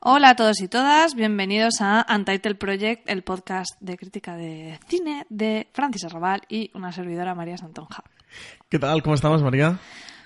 [0.00, 5.26] Hola a todos y todas, bienvenidos a Untitled Project, el podcast de crítica de cine
[5.28, 8.04] de Francis Arrabal y una servidora María Santonja.
[8.68, 9.02] ¿Qué tal?
[9.02, 9.80] ¿Cómo estamos, María?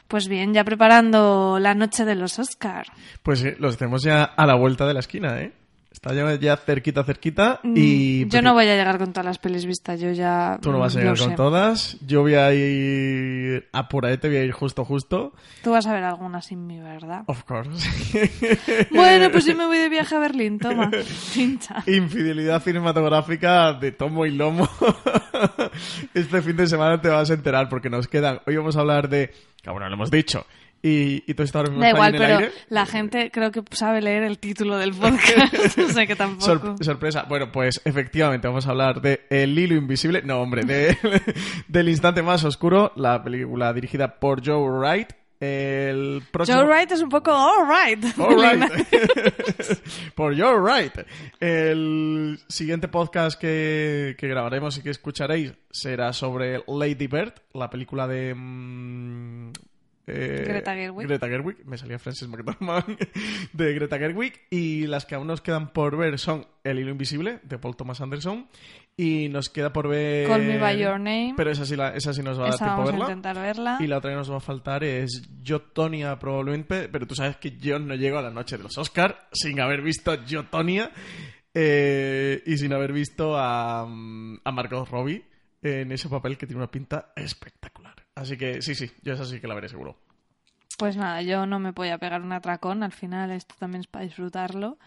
[0.09, 2.85] Pues bien, ya preparando la noche de los Oscar.
[3.23, 5.55] Pues sí, los tenemos ya a la vuelta de la esquina, ¿eh?
[5.93, 8.25] Está ya, ya cerquita, cerquita y...
[8.27, 10.59] Mm, Yo no voy a llegar con todas las pelis vistas, yo ya...
[10.63, 11.37] Tú no vas a lo llegar con sé.
[11.37, 11.97] todas.
[12.07, 15.33] Yo voy a ir apuradete, voy a ir justo, justo.
[15.63, 17.25] Tú vas a ver alguna sin mí, ¿verdad?
[17.27, 17.89] Of course.
[18.91, 20.91] Bueno, pues yo me voy de viaje a Berlín, toma,
[21.35, 21.83] pincha.
[21.87, 24.69] Infidelidad cinematográfica de tomo y lomo.
[26.15, 28.41] Este fin de semana te vas a enterar porque nos quedan...
[28.47, 29.33] Hoy vamos a hablar de...
[29.65, 30.47] Bueno, lo hemos dicho.
[30.85, 32.53] Y, y ahora mismo Da igual, en el pero aire.
[32.69, 36.45] la gente creo que sabe leer el título del podcast, o sea que tampoco...
[36.45, 37.25] Sor- sorpresa.
[37.29, 40.23] Bueno, pues efectivamente vamos a hablar de El hilo invisible.
[40.23, 40.97] No, hombre, de,
[41.69, 45.11] del instante más oscuro, la película dirigida por Joe Wright.
[45.39, 46.59] El próximo...
[46.59, 48.05] Joe Wright es un poco all right.
[48.19, 49.83] All right.
[50.15, 50.93] por Joe Wright.
[51.41, 58.07] El siguiente podcast que, que grabaremos y que escucharéis será sobre Lady Bird, la película
[58.07, 58.35] de...
[60.07, 61.07] eh, Greta Gerwig.
[61.07, 62.99] Greta Gerwig, me salía Francis McDormand,
[63.53, 67.41] de Greta Gerwig, y las que aún nos quedan por ver son El hilo invisible,
[67.43, 68.49] de Paul Thomas Anderson,
[68.97, 70.27] y nos queda por ver...
[70.29, 71.35] Call Me By Your Name.
[71.37, 72.93] Pero esa sí, la, esa sí nos va a dar Esa tiempo a vamos a
[72.93, 73.05] verla.
[73.07, 73.77] intentar verla.
[73.81, 77.37] Y la otra que nos va a faltar es Yo Tonia probablemente, pero tú sabes
[77.37, 80.91] que yo no llego a la noche de los Oscars sin haber visto Yo Tonia
[81.55, 85.25] eh, y sin haber visto a, mm, a Margot Robbie
[85.63, 88.02] en ese papel que tiene una pinta espectacular.
[88.15, 89.97] Así que sí, sí, yo esa sí que la veré seguro.
[90.79, 93.87] Pues nada, yo no me voy a pegar un atracón, al final esto también es
[93.87, 94.79] para disfrutarlo.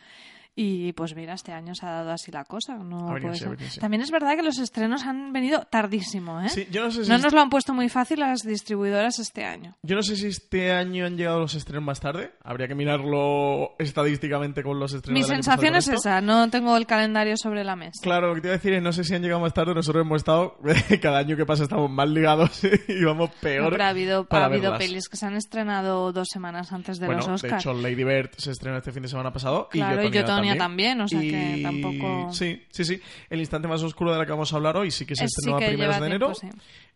[0.57, 2.75] Y pues mira, este año se ha dado así la cosa.
[2.77, 3.79] No Ha ha así.
[3.79, 6.47] También es verdad que los estrenos han venido tardísimo, ¿eh?
[6.47, 9.19] Sí, yo no sé si No es- nos lo han puesto muy fácil las distribuidoras
[9.19, 9.75] este año.
[9.83, 12.31] Yo no sé si este año han llegado los estrenos más tarde.
[12.41, 15.13] Habría que mirarlo estadísticamente con los estrenos.
[15.21, 17.99] Mi del sensación es esa, no tengo el calendario sobre la mesa.
[18.01, 19.73] Claro, lo que te iba a decir es, no sé si han llegado más tarde,
[19.73, 20.57] nosotros hemos estado,
[21.01, 23.71] cada año que pasa estamos más ligados y vamos No, peor.
[23.71, 24.79] pero ha habido, ha para habido verlas.
[24.79, 27.63] pelis que se han estrenado dos semanas antes de bueno, los de Oscars.
[27.65, 29.67] hecho, Lady Bird se estrenó este fin de semana pasado.
[29.69, 30.25] Claro, y y Yo
[30.57, 33.01] También, o sea Y- que tampoco- Sí, sí, sí.
[33.29, 35.57] El instante más oscuro de la que vamos a hablar hoy sí que se estrenó
[35.57, 36.35] a primeros de enero.
[36.35, 36.47] sí.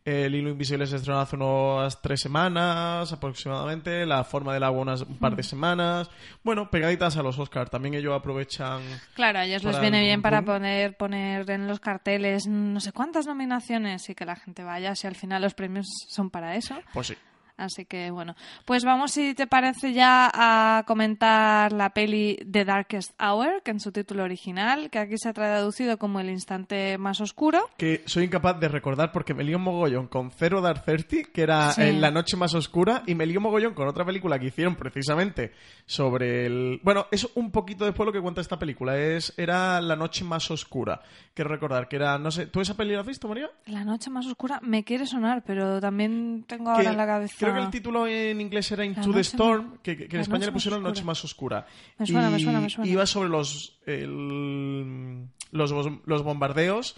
[0.06, 4.06] El hilo invisible se estrenó hace unas tres semanas aproximadamente.
[4.06, 6.10] La forma del agua unas un par de semanas.
[6.42, 7.70] Bueno, pegaditas a los Oscars.
[7.70, 8.82] También ellos aprovechan...
[9.14, 13.28] Claro, a ellos les viene bien para poner, poner en los carteles no sé cuántas
[13.28, 16.76] nominaciones y que la gente vaya, si al final los premios son para eso.
[16.94, 17.16] Pues sí.
[17.60, 23.12] Así que bueno, pues vamos si te parece ya a comentar la peli The Darkest
[23.22, 27.20] Hour, que en su título original, que aquí se ha traducido como El instante más
[27.22, 27.70] oscuro.
[27.78, 31.42] que soy incapaz de recordar porque me lío un mogollón con Zero Dark Thirty, que
[31.42, 31.82] era Sí.
[31.82, 34.76] en La Noche Más Oscura, y me lío un mogollón con otra película que hicieron
[34.76, 35.52] precisamente
[35.86, 36.80] sobre el...
[36.84, 40.50] Bueno, es un poquito después lo que cuenta esta película, es era La Noche Más
[40.52, 41.02] Oscura.
[41.34, 43.50] Quiero recordar que era, no sé, ¿tú esa peli la has visto, María?
[43.68, 47.36] La noche más oscura me quiere sonar, pero también tengo ahora Que en la cabeza...
[47.52, 50.52] Creo que el título en inglés era Into the Storm, que, la en España le
[50.52, 51.66] pusieron Noche Más Oscura.
[51.98, 52.90] Me suena, y me suena, me suena.
[52.92, 56.96] Iba sobre los, el- los, bombardeos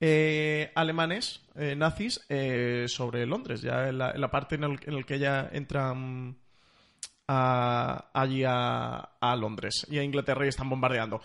[0.00, 4.78] eh, alemanes, eh, nazis, eh, sobre Londres, ya en la, en la parte en el,
[4.84, 6.36] en el que ya entran
[7.28, 11.20] a- allí a, a Londres y a Inglaterra y están bombardeando.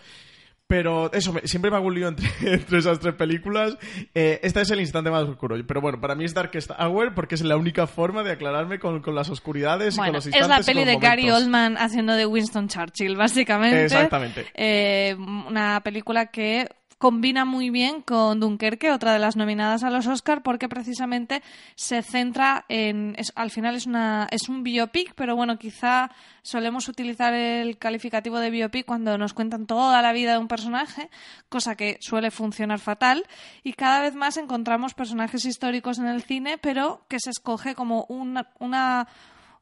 [0.70, 3.76] Pero eso, me- siempre me hago un lío entre, entre esas tres películas.
[4.14, 5.56] Eh, este es el instante más oscuro.
[5.66, 9.02] Pero bueno, para mí es Darkest Hour porque es la única forma de aclararme con,
[9.02, 11.28] con las oscuridades y con los es instantes la y peli de Gary.
[11.28, 13.82] Oldman haciendo de Winston Churchill, básicamente.
[13.86, 14.46] Exactamente.
[14.54, 16.68] Eh, una película que
[17.00, 21.42] combina muy bien con Dunkerque, otra de las nominadas a los Oscar, porque precisamente
[21.74, 26.10] se centra en, al final es una es un biopic, pero bueno, quizá
[26.42, 31.08] solemos utilizar el calificativo de biopic cuando nos cuentan toda la vida de un personaje,
[31.48, 33.24] cosa que suele funcionar fatal,
[33.64, 38.04] y cada vez más encontramos personajes históricos en el cine, pero que se escoge como
[38.10, 39.08] una, una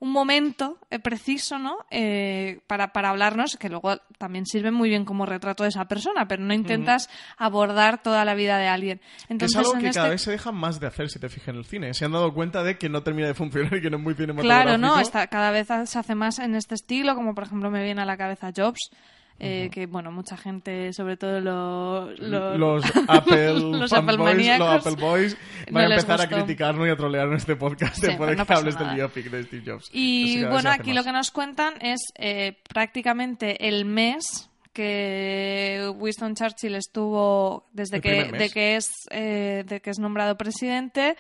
[0.01, 1.79] un momento eh, preciso, ¿no?
[1.91, 6.29] Eh, para, para hablarnos, que luego también sirve muy bien como retrato de esa persona,
[6.29, 9.01] pero no intentas abordar toda la vida de alguien.
[9.29, 9.99] Entonces, es algo en que este...
[9.99, 11.95] cada vez se deja más de hacer si te fijas en el cine.
[11.95, 14.15] Se han dado cuenta de que no termina de funcionar y que no es muy
[14.15, 14.65] cinematográfico.
[14.65, 17.83] Claro, no, está, cada vez se hace más en este estilo, como por ejemplo me
[17.83, 18.91] viene a la cabeza Jobs,
[19.41, 24.87] eh, que bueno, mucha gente, sobre todo lo- lo- los Apple, los Apple los maníacos,
[24.87, 25.37] Apple Boys
[25.69, 28.37] no van a empezar a criticarnos y a trolear en este podcast Sí, después de
[28.37, 29.89] pero no que hables del biopic de Steve Jobs.
[29.93, 36.75] Y bueno, aquí lo que nos cuentan es eh, prácticamente el mes que Winston Churchill
[36.77, 41.17] estuvo desde El que, de que es eh, de que es nombrado presidente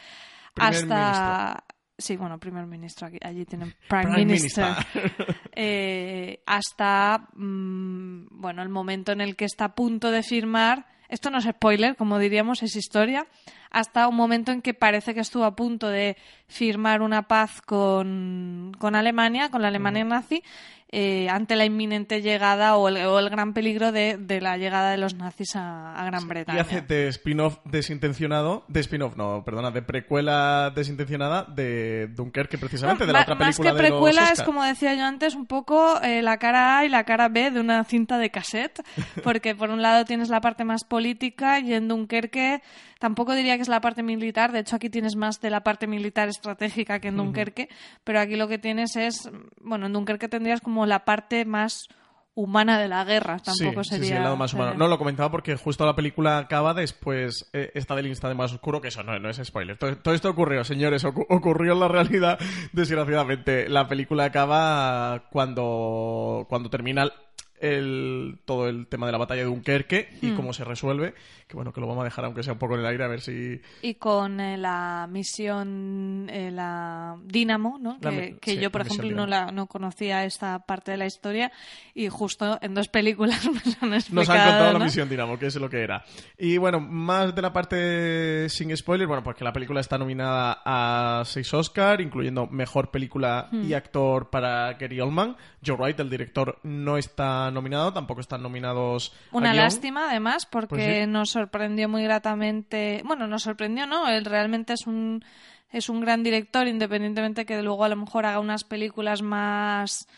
[0.57, 1.65] hasta
[1.99, 5.37] sí bueno primer ministro aquí, allí tienen prime, Prime minister, Minister.
[5.61, 11.31] Eh, hasta mm, bueno el momento en el que está a punto de firmar esto
[11.31, 13.27] no es spoiler como diríamos es historia
[13.71, 16.17] hasta un momento en que parece que estuvo a punto de
[16.49, 20.43] firmar una paz con, con Alemania con la Alemania nazi
[20.91, 24.91] eh, ante la inminente llegada o el, o el gran peligro de, de la llegada
[24.91, 29.45] de los nazis a, a Gran Y Bretaña hace de spin-off desintencionado, de spin-off, no,
[29.45, 33.91] perdona, de precuela desintencionada de Dunkerque, precisamente, de la otra más película que de los
[33.91, 34.47] precuela es Oscar.
[34.47, 37.61] como decía yo antes un poco eh, la cara A y la cara B de
[37.61, 38.83] una cinta de cassette
[39.23, 42.63] porque por un lado tienes la parte más política y en Dunkerque
[42.99, 45.87] tampoco diría que es la parte militar de hecho aquí tienes más de la parte
[45.87, 47.69] militar estratégica que en Dunkerque
[48.05, 49.29] pero aquí lo que tienes es
[49.61, 51.89] bueno en Dunkerque tendrías como la parte más
[52.35, 54.75] humana de la guerra tampoco sí, sería sí, sí, el lado más humano.
[54.75, 58.81] No, lo comentaba porque justo la película acaba después, eh, está del instante más oscuro,
[58.81, 59.77] que eso no, no es spoiler.
[59.77, 62.39] Todo, todo esto ocurrió, señores, ocu- ocurrió en la realidad,
[62.73, 63.69] desgraciadamente.
[63.69, 67.11] La película acaba cuando, cuando termina
[67.61, 71.15] el, todo el tema de la batalla de Dunkerque y cómo se resuelve,
[71.47, 73.09] que bueno, que lo vamos a dejar aunque sea un poco en el aire, a
[73.09, 73.61] ver si...
[73.83, 77.99] y con eh, la misión eh, la Dínamo ¿no?
[78.01, 79.47] La que, que sí, yo por la ejemplo no Dínamo.
[79.47, 81.51] la no conocía esta parte de la historia
[81.95, 84.85] y justo en dos películas nos han explicado Nos han contado la ¿no?
[84.85, 86.05] misión Dinamo, que es lo que era.
[86.37, 90.63] Y bueno, más de la parte sin spoiler, bueno, pues que la película está nominada
[90.65, 93.65] a seis Oscar, incluyendo mejor película Hmm.
[93.69, 95.37] y actor para Gary Oldman.
[95.65, 99.13] Joe Wright, el director, no está nominado, tampoco están nominados.
[99.33, 99.65] a una guion.
[99.65, 101.07] lástima además porque Pues sí.
[101.07, 105.25] nos sorprendió muy gratamente bueno nos sorprendió no él realmente es un
[105.73, 110.09] es un gran director independientemente que luego a lo mejor haga unas películas más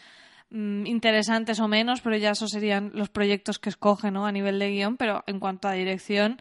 [0.50, 4.26] mm, interesantes o menos, pero ya esos serían los proyectos que escoge ¿no?
[4.26, 6.40] a nivel de guion, pero en cuanto a dirección,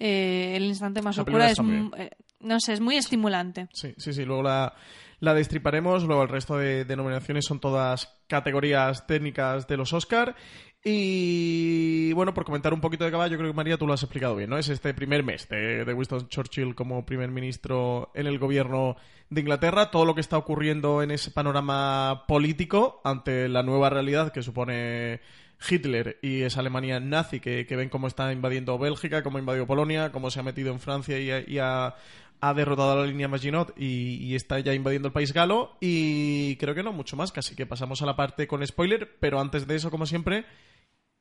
[0.00, 1.58] eh, el instante más oscuro es,
[1.96, 3.68] eh, no sé, es muy estimulante.
[3.72, 4.24] Sí, sí, sí.
[4.24, 4.74] Luego la,
[5.20, 6.04] la destriparemos.
[6.04, 10.36] Luego el resto de, de nominaciones son todas categorías técnicas de los Oscar.
[10.84, 14.36] Y bueno, por comentar un poquito de caballo, creo que María tú lo has explicado
[14.36, 14.58] bien, ¿no?
[14.58, 18.96] Es este primer mes de, Winston Churchill como primer ministro en el gobierno
[19.28, 24.32] de Inglaterra, todo lo que está ocurriendo en ese panorama político ante la nueva realidad
[24.32, 25.20] que supone
[25.68, 29.66] Hitler y esa Alemania nazi que, que ven cómo está invadiendo Bélgica, cómo ha invadido
[29.66, 31.96] Polonia, cómo se ha metido en Francia y, y ha,
[32.40, 36.56] ha derrotado a la línea Maginot y, y está ya invadiendo el país galo y
[36.56, 39.66] creo que no mucho más, casi que pasamos a la parte con spoiler, pero antes
[39.66, 40.44] de eso, como siempre,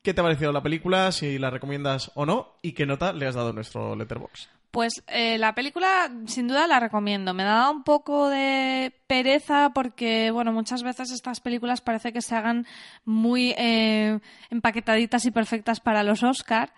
[0.02, 1.12] ¿qué te ha parecido la película?
[1.12, 4.50] Si la recomiendas o no y qué nota le has dado a nuestro letterbox.
[4.72, 7.34] Pues eh, la película sin duda la recomiendo.
[7.34, 12.36] Me da un poco de pereza porque, bueno, muchas veces estas películas parece que se
[12.36, 12.68] hagan
[13.04, 14.20] muy eh,
[14.50, 16.74] empaquetaditas y perfectas para los Oscar.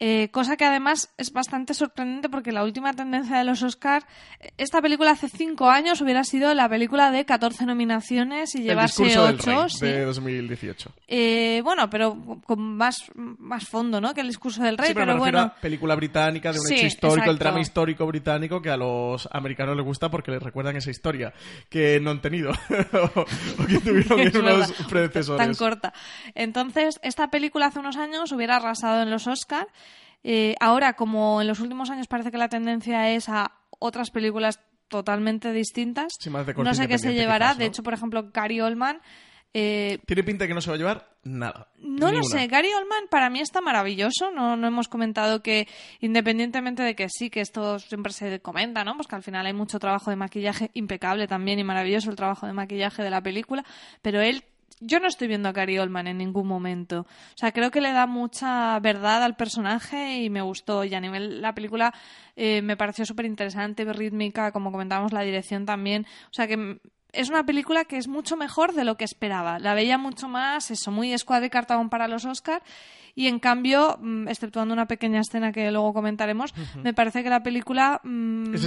[0.00, 4.04] Eh, cosa que además es bastante sorprendente porque la última tendencia de los Oscar,
[4.56, 9.26] esta película hace cinco años hubiera sido la película de 14 nominaciones y llevarse discurso
[9.26, 9.60] del 8.
[9.60, 9.86] rey sí.
[9.86, 10.92] de 2018.
[11.08, 12.16] Eh, bueno, pero
[12.46, 14.14] con más, más fondo, ¿no?
[14.14, 15.40] Que el discurso del rey, sí, pero, pero, me bueno.
[15.40, 19.28] a película británica de un Sí, hecho histórico, el drama histórico británico que a los
[19.32, 21.32] americanos les gusta porque les recuerdan esa historia
[21.68, 23.20] que no han tenido o,
[23.62, 25.44] o que tuvieron Es en unos verdad, predecesores.
[25.44, 25.92] Tan corta.
[26.36, 29.66] Entonces, esta película hace unos años hubiera arrasado en los Oscar.
[30.30, 34.60] Eh, ahora, como en los últimos años parece que la tendencia es a otras películas
[34.88, 37.46] totalmente distintas, Sí, más de corte no sé qué se llevará.
[37.46, 39.00] quizás, De hecho, por ejemplo, Gary Oldman.
[39.54, 41.68] eh, Tiene pinta de que no se va a llevar nada.
[41.78, 44.30] no lo sé, Gary Oldman para mí está maravilloso.
[44.30, 45.66] No, no hemos comentado que,
[46.00, 48.96] independientemente de que sí, que esto siempre se comenta, ¿no?
[48.96, 52.46] Pues que al final hay mucho trabajo de maquillaje impecable también y maravilloso el trabajo
[52.46, 53.64] de maquillaje de la película,
[54.02, 54.44] pero él.
[54.80, 57.00] Yo no estoy viendo a Gary Oldman en ningún momento.
[57.00, 60.84] O sea, creo que le da mucha verdad al personaje y me gustó.
[60.84, 61.92] Y a nivel la película
[62.36, 66.06] eh, me pareció súper interesante, rítmica, como comentábamos, la dirección también.
[66.26, 66.78] O sea, que
[67.12, 69.58] es una película que es mucho mejor de lo que esperaba.
[69.58, 72.62] La veía mucho más, eso, muy escuadra de cartabón para los Oscar.
[73.14, 76.54] Y en cambio, exceptuando una pequeña escena que luego comentaremos,
[76.84, 78.00] me parece que la película
[78.54, 78.60] Es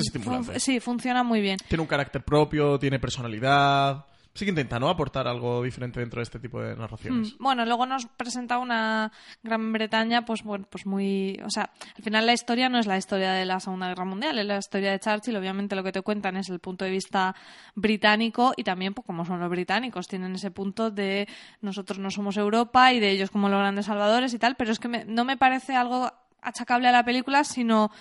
[0.44, 1.58] fun- sí, funciona muy bien.
[1.70, 4.06] Tiene un carácter propio, tiene personalidad.
[4.34, 4.88] Sí que intenta, ¿no?
[4.90, 7.34] Aportar algo diferente dentro de este tipo de narraciones.
[7.34, 9.12] Mm, Bueno, luego nos presenta una
[9.44, 12.98] Gran Bretaña, pues bueno, pues muy, o sea, al final la historia no es la
[12.98, 15.36] historia de la Segunda Guerra Mundial, es la historia de Churchill.
[15.36, 17.36] Obviamente lo que te cuentan es el punto de vista
[17.76, 21.28] británico y también, pues como son los británicos, tienen ese punto de
[21.62, 24.56] nosotros no somos Europa y de ellos como los grandes salvadores y tal.
[24.56, 26.12] Pero es que me- no me parece algo
[26.42, 27.92] achacable a la película, sino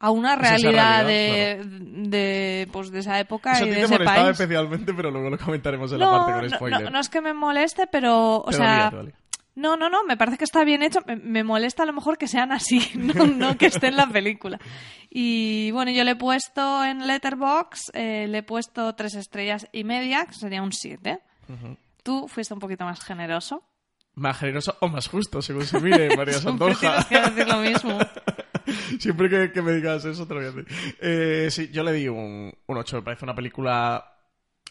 [0.00, 3.74] a una Es esa realidad, realidad, de, de, pues, de esa época Eso y de
[3.76, 4.40] te ese molestaba país.
[4.40, 6.82] especialmente, pero luego lo comentaremos en la No, parte con no, spoiler.
[6.82, 8.92] no, no es que me moleste, pero, o Te sea,
[9.56, 10.98] no, no, no, me parece que está bien hecho.
[11.06, 14.58] Me, me molesta a lo mejor que sean así, no, que esté en la película.
[15.08, 20.26] Y bueno, yo le he puesto en Letterbox, le he puesto tres estrellas y media,
[20.26, 21.20] que sería un 7.
[22.02, 23.62] Tú fuiste un poquito más generoso.
[24.16, 27.04] Más generoso o más justo, según se mire, María Santonja.
[27.04, 27.98] tienes que decir lo mismo.
[28.98, 30.96] Siempre que, me digas eso, te lo voy a decir.
[31.00, 32.96] Eh, sí, yo le di un, un 8.
[32.96, 34.12] Me parece una película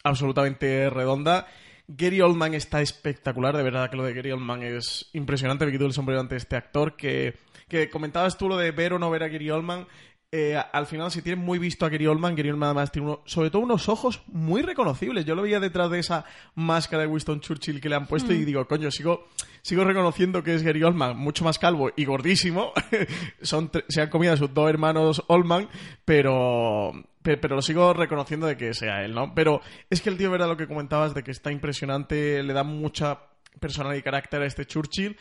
[0.03, 1.47] absolutamente redonda.
[1.87, 5.65] Gary Oldman está espectacular, de verdad que lo de Gary Oldman es impresionante.
[5.65, 6.95] Me quito el sombrero ante este actor.
[6.95, 7.35] Que,
[7.67, 9.87] que comentabas tú lo de ver o no ver a Gary Oldman.
[10.35, 13.21] Eh, al final, si tienes muy visto a Gary Oldman, Gary Oldman además tiene uno-
[13.25, 15.25] sobre todo unos ojos muy reconocibles.
[15.25, 16.25] Yo lo veía detrás de esa
[16.55, 19.27] máscara de Winston Churchill que le han puesto y digo, coño, sigo,
[19.61, 22.73] sigo reconociendo que es Gary Oldman, mucho más calvo y gordísimo.
[23.43, 25.69] Son se han comido a sus dos hermanos Oldman,
[26.03, 29.35] pero, pe- pero lo sigo reconociendo de que sea él, ¿no?
[29.35, 32.63] Pero es que el tío, verdad, lo que comentabas de que está impresionante, le da
[32.63, 33.19] mucha
[33.59, 35.15] personalidad y carácter a este Churchill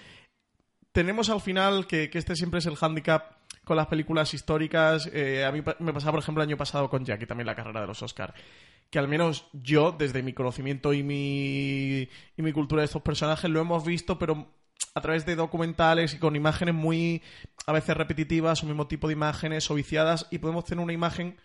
[0.93, 5.09] tenemos al final que, que este siempre es el hándicap con las películas históricas.
[5.13, 7.81] Eh, a mí me pasaba, por ejemplo, el año pasado con Jackie, también la carrera
[7.81, 8.35] de los Oscar.
[8.91, 13.51] Que al menos yo, desde mi conocimiento y mi, y mi cultura de estos personajes,
[13.51, 14.49] lo hemos visto, pero
[14.95, 17.23] a través de documentales y con imágenes muy,
[17.67, 21.37] a veces repetitivas, o mismo tipo de imágenes o viciadas, y podemos tener una imagen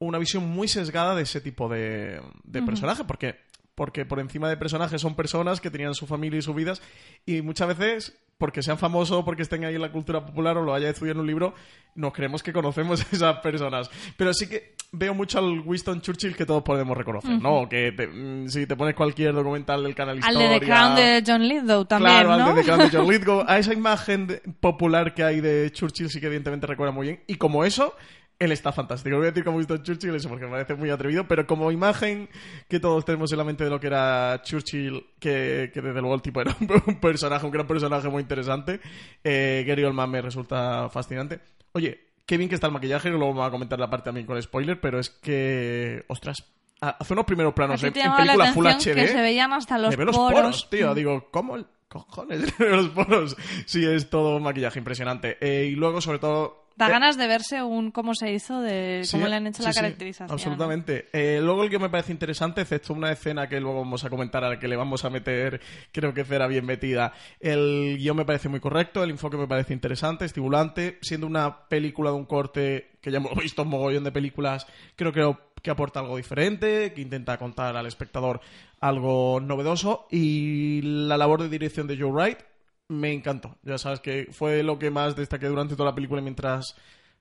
[0.00, 3.36] una visión muy sesgada de ese tipo de, de personajes, porque,
[3.74, 6.82] porque por encima de personajes son personas que tenían su familia y sus vidas,
[7.26, 10.72] y muchas veces, porque sean famosos, porque estén ahí en la cultura popular o lo
[10.72, 11.54] haya estudiado en un libro,
[11.96, 13.90] nos creemos que conocemos a esas personas.
[14.16, 17.68] Pero sí que veo mucho al Winston Churchill que todos podemos reconocer, ¿no?
[17.68, 20.48] Que te- mm, si te pones cualquier documental del canal Al Historia...
[20.50, 22.44] de The Crown de John Lithgow también, Claro, ¿no?
[22.46, 23.44] al de The Crown de John Lithgow.
[23.46, 27.20] A esa imagen popular que hay de Churchill sí que evidentemente recuerda muy bien.
[27.26, 27.94] Y como eso,
[28.38, 29.10] él está fantástico.
[29.10, 31.72] No voy a decir como Winston Churchill eso porque me parece muy atrevido, pero como
[31.72, 32.28] imagen
[32.68, 36.14] que todos tenemos en la mente de lo que era Churchill, que, que desde luego
[36.14, 36.54] el tipo era
[36.86, 38.80] un, personaje, un gran personaje muy interesante,
[39.24, 41.40] eh, Gary Oldman me resulta fascinante.
[41.72, 44.40] Oye, qué bien que está el maquillaje, luego vamos a comentar la parte también con
[44.40, 46.44] spoiler, pero es que, ostras,
[46.80, 48.94] ha- hace unos primeros planos en, en llamaba la película Full HD.
[48.94, 50.40] que se veían hasta los veo los poros.
[50.40, 50.94] poros, tío.
[50.94, 53.36] Digo, ¿cómo el cojones los poros?
[53.66, 55.38] Sí, es todo un maquillaje impresionante.
[55.40, 56.67] Eh, y luego, sobre todo...
[56.78, 59.58] Da eh, ganas de verse un cómo se hizo, de sí, cómo le han hecho
[59.58, 60.30] sí, la sí, caracterización.
[60.30, 61.08] absolutamente.
[61.12, 64.44] Eh, luego el que me parece interesante, excepto una escena que luego vamos a comentar,
[64.44, 67.12] a la que le vamos a meter, creo que será bien metida.
[67.40, 72.10] El guion me parece muy correcto, el enfoque me parece interesante, estimulante, siendo una película
[72.10, 75.98] de un corte que ya hemos visto un mogollón de películas, creo que, que aporta
[75.98, 78.40] algo diferente, que intenta contar al espectador
[78.78, 82.38] algo novedoso y la labor de dirección de Joe Wright
[82.88, 83.56] me encantó.
[83.62, 86.74] Ya sabes que fue lo que más destaqué durante toda la película mientras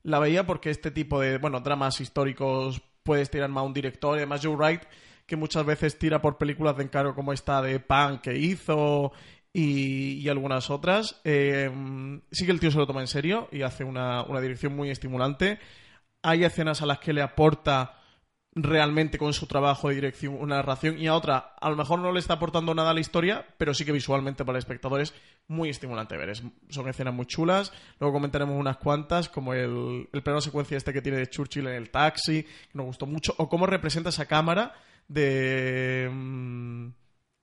[0.03, 4.15] la veía porque este tipo de, bueno, dramas históricos puedes tirar más a un director
[4.15, 4.83] y además Joe Wright
[5.25, 9.11] que muchas veces tira por películas de encargo como esta de Pan que hizo
[9.51, 11.19] y, y algunas otras.
[11.25, 11.69] Eh,
[12.31, 14.89] sí que el tío se lo toma en serio y hace una, una dirección muy
[14.89, 15.59] estimulante.
[16.23, 17.99] Hay escenas a las que le aporta
[18.63, 22.11] realmente con su trabajo de dirección una narración y a otra a lo mejor no
[22.11, 25.13] le está aportando nada a la historia, pero sí que visualmente para el espectador es
[25.47, 26.29] muy estimulante ver.
[26.29, 27.71] Es- son escenas muy chulas.
[27.99, 31.75] Luego comentaremos unas cuantas, como el, el plano secuencia este que tiene de Churchill en
[31.75, 34.73] el taxi, que nos gustó mucho, o cómo representa esa cámara
[35.07, 36.09] de...
[36.11, 36.87] mm,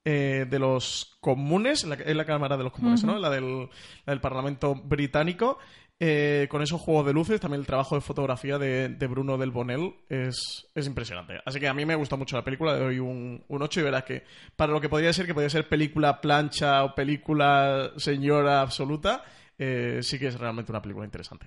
[0.07, 3.19] eh, de los comunes, la, es la cámara de los comunes, ¿no?
[3.19, 3.71] La del,
[4.05, 5.59] la del Parlamento británico,
[6.01, 9.53] eh, con esos juegos de luces, también el trabajo de fotografía de, de Bruno del
[9.53, 11.41] Bonel es, es impresionante.
[11.47, 13.83] Así que a mí me gusta mucho la película, le doy un, un 8 y
[13.85, 14.25] verás que
[14.57, 19.25] para lo que podría ser, que podría ser película plancha o película señora absoluta,
[19.57, 21.47] eh, sí que es realmente una película interesante.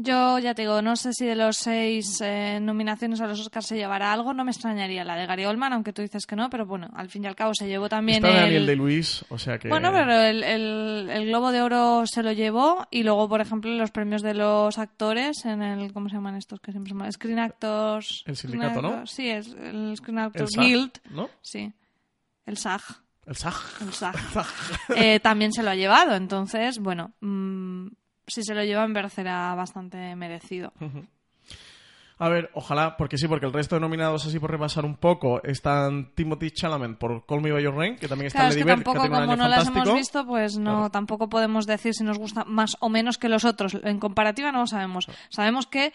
[0.00, 3.66] Yo ya te digo, no sé si de los seis eh, nominaciones a los Oscars
[3.66, 4.32] se llevará algo.
[4.32, 7.08] No me extrañaría la de Gary Oldman, aunque tú dices que no, pero bueno, al
[7.08, 8.44] fin y al cabo se llevó también Está el...
[8.44, 9.68] Daniel de Luis, o sea que...
[9.68, 13.72] Bueno, pero el, el- el Globo de Oro se lo llevó y luego, por ejemplo,
[13.72, 15.92] los premios de los actores en el...
[15.92, 16.60] ¿Cómo se llaman estos?
[16.60, 17.12] que siempre se llaman?
[17.12, 18.22] Screen Actors...
[18.24, 19.04] El sindicato, ¿no?
[19.04, 20.92] Sí, es el Screen Actors SAG, Guild.
[21.10, 21.28] ¿no?
[21.42, 21.72] Sí,
[22.46, 22.82] el SAG.
[23.26, 23.54] El SAG.
[23.80, 24.14] El SAG.
[24.96, 27.88] Eh, también se lo ha llevado, entonces, bueno, mm,
[28.28, 30.72] si se lo lleva en ver será bastante merecido.
[32.20, 35.40] A ver, ojalá, porque sí, porque el resto de nominados, así por repasar un poco,
[35.44, 38.64] están Timothy Chalamet por Call Me By Your Name, que también está Claro, en es
[38.64, 40.90] que tampoco, tiene un como año no las hemos visto, pues no, Claro.
[40.90, 43.78] tampoco podemos decir si nos gusta más o menos que los otros.
[43.84, 45.06] En comparativa no lo sabemos.
[45.28, 45.92] Sabemos que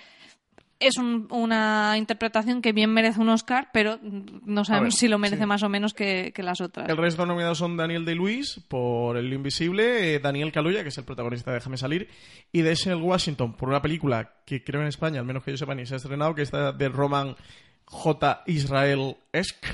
[0.88, 5.18] es un- una interpretación que bien merece un Oscar, pero no sabemos ver, si lo
[5.18, 5.46] merece sí.
[5.48, 6.90] más o menos que, que las otras.
[6.90, 11.04] El resto nominados son Daniel Day-Lewis por El Invisible, eh, Daniel Kaluuya, que es el
[11.06, 12.08] protagonista de Déjame Salir,
[12.52, 15.76] y Denzel Washington por una película que creo en España, al menos que yo sepa,
[15.76, 17.36] ni se ha estrenado, que es de Roman
[17.86, 18.44] J.
[18.48, 19.68] Israel-esque,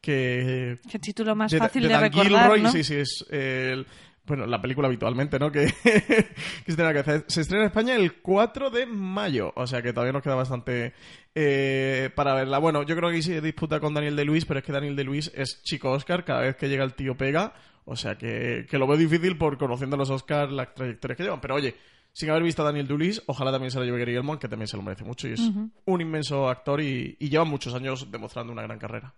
[0.00, 0.78] que...
[0.90, 2.70] Qué título más de, fácil de de, recordar, Gilroy, ¿no?
[2.70, 3.86] sí, sí, es el-
[4.26, 5.50] bueno, la película habitualmente, ¿no?
[5.52, 7.24] Que, que se, tiene que hacer.
[7.26, 10.94] se estrena en España el 4 de mayo, o sea que todavía nos queda bastante
[11.34, 12.58] eh, para verla.
[12.58, 15.04] Bueno, yo creo que sí disputa con Daniel de Luis, pero es que Daniel de
[15.04, 17.54] Luis es chico Oscar, cada vez que llega el tío pega,
[17.84, 21.40] o sea que, que lo veo difícil por conociendo los Oscar las trayectorias que llevan,
[21.40, 21.74] pero oye.
[22.16, 24.68] Sin haber visto a Daniel Luis, ojalá también se lo lleve Gary Elmond, que también
[24.68, 25.40] se lo merece mucho y es
[25.84, 29.12] un inmenso actor y, y lleva muchos años demostrando una gran carrera.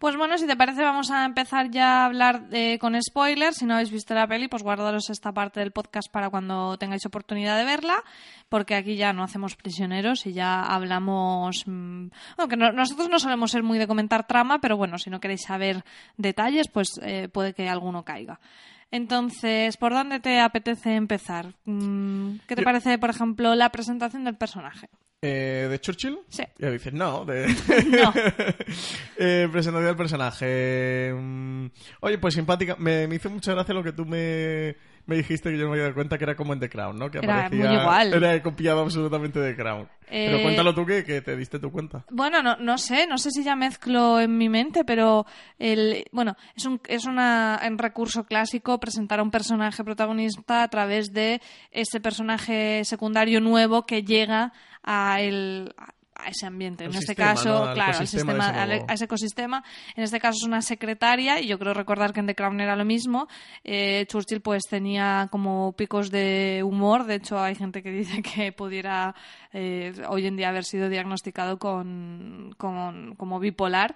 [0.00, 3.58] Pues bueno, si te parece, vamos a empezar ya a hablar eh, con spoilers.
[3.58, 7.04] Si no habéis visto la peli, pues guardaros esta parte del podcast para cuando tengáis
[7.04, 8.02] oportunidad de verla,
[8.48, 11.64] porque aquí ya no hacemos prisioneros y ya hablamos.
[11.66, 12.06] mm,
[12.38, 15.20] bueno, que no- nosotros no solemos ser muy de comentar trama, pero bueno, si no
[15.20, 15.84] queréis saber
[16.16, 18.40] detalles, pues eh, puede que alguno caiga.
[18.90, 21.54] Entonces, ¿por dónde te apetece empezar?
[21.64, 24.88] Mm, ¿Qué te Yo- parece, por ejemplo, la presentación del personaje?
[25.22, 26.18] Eh, ¿De Churchill?
[26.28, 26.42] Sí.
[26.58, 27.24] Ya dices, no.
[27.24, 27.46] De...
[27.86, 28.12] No.
[29.18, 31.12] eh, presentación del personaje.
[31.14, 31.66] Mm,
[32.00, 32.76] Oye, pues simpática.
[32.78, 34.76] Me, me hizo mucha gracia lo que tú me,
[35.06, 36.96] me dijiste que yo no me había dado cuenta que era como en The Crown,
[36.98, 37.10] ¿no?
[37.10, 38.14] Que Era aparecía- muy igual.
[38.14, 39.88] Era copiado absolutamente de The Crown.
[40.08, 42.04] Pero Eh, cuéntalo tú que, que te diste tu cuenta.
[42.10, 45.24] Bueno, no, no sé, no sé si ya mezclo en mi mente, pero
[45.58, 50.68] el, bueno, es un, es una, un recurso clásico presentar a un personaje protagonista a
[50.68, 51.40] través de
[51.70, 54.52] ese personaje secundario nuevo que llega
[54.82, 55.74] a, el,
[56.24, 56.84] a ese ambiente.
[56.84, 59.64] En este caso, claro, al sistema, al- a ese ecosistema.
[59.96, 62.76] En este caso es una secretaria y yo creo recordar que en The Crown era
[62.76, 63.28] lo mismo.
[63.64, 67.04] Eh, Churchill pues tenía como picos de humor.
[67.04, 69.14] De hecho, hay gente que dice que pudiera
[69.52, 73.94] eh, hoy en día haber sido diagnosticado con, con- como bipolar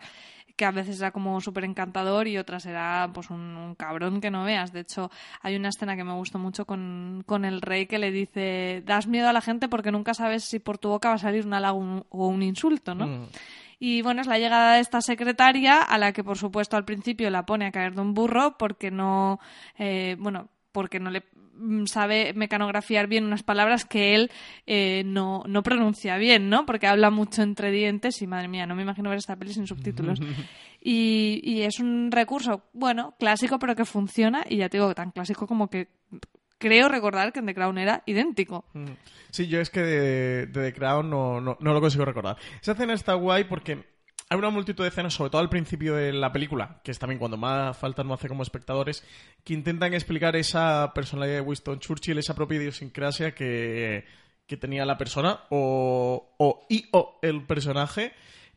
[0.56, 4.30] que a veces era como súper encantador y otras era pues un, un cabrón que
[4.30, 4.73] no veas.
[4.73, 5.11] De hecho,
[5.42, 9.06] hay una escena que me gustó mucho con, con el rey que le dice, das
[9.06, 11.55] miedo a la gente porque nunca sabes si por tu boca va a salir un
[11.55, 13.07] halago o un insulto, ¿no?
[13.07, 13.28] Mm.
[13.81, 17.28] Y bueno, es la llegada de esta secretaria a la que por supuesto al principio
[17.31, 19.40] la pone a caer de un burro porque no,
[19.76, 21.22] eh, bueno, porque no le
[21.56, 24.30] mm, sabe mecanografiar bien unas palabras que él
[24.66, 26.66] eh, no, no pronuncia bien, ¿no?
[26.66, 29.68] Porque habla mucho entre dientes y madre mía, no me imagino ver esta peli sin
[29.68, 30.18] subtítulos.
[30.82, 35.12] y, y es un recurso, bueno, clásico pero que funciona y ya te digo, tan
[35.12, 35.88] clásico como que
[36.58, 38.64] creo recordar que en The Crown era idéntico.
[38.72, 38.87] Mm.
[39.30, 42.37] Sí, yo es que de, de The Crown no, no, no lo consigo recordar.
[42.60, 43.93] Esa escena está guay porque
[44.28, 47.18] hay una multitud de escenas, sobre todo al principio de la película, que es también
[47.18, 49.04] cuando más falta nos hace como espectadores,
[49.44, 54.04] que intentan explicar esa personalidad de Winston Churchill, esa propia idiosincrasia que,
[54.60, 58.12] tenía la persona o, o y o el personaje.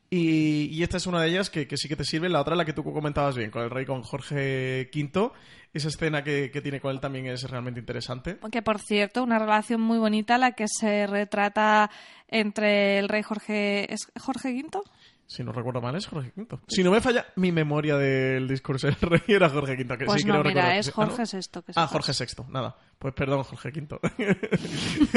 [0.10, 2.30] Y, esta es una de ellas que, sí que te sirve.
[2.30, 5.32] La otra, la que tú comentabas bien, con el rey, con Jorge V.
[5.74, 8.38] Esa escena que, que tiene con él también es realmente interesante.
[8.52, 11.92] Que por cierto, una relación muy bonita la que se retrata
[12.30, 13.94] entre el rey Jorge.
[13.94, 14.82] ¿Es Jorge V?
[15.30, 16.58] Si no recuerdo mal, es Jorge V.
[16.70, 19.98] Si no me falla mi memoria del discurso del rey, era Jorge V.
[19.98, 20.92] Que Pues sí, no, creo mira, es sí.
[20.94, 21.40] Jorge ah, VI.
[21.54, 21.62] ¿no?
[21.64, 21.88] que Ah.
[21.88, 22.76] Jorge VI, nada.
[22.98, 24.00] Pues perdón, Jorge V.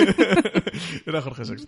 [1.07, 1.65] era Jorge VI.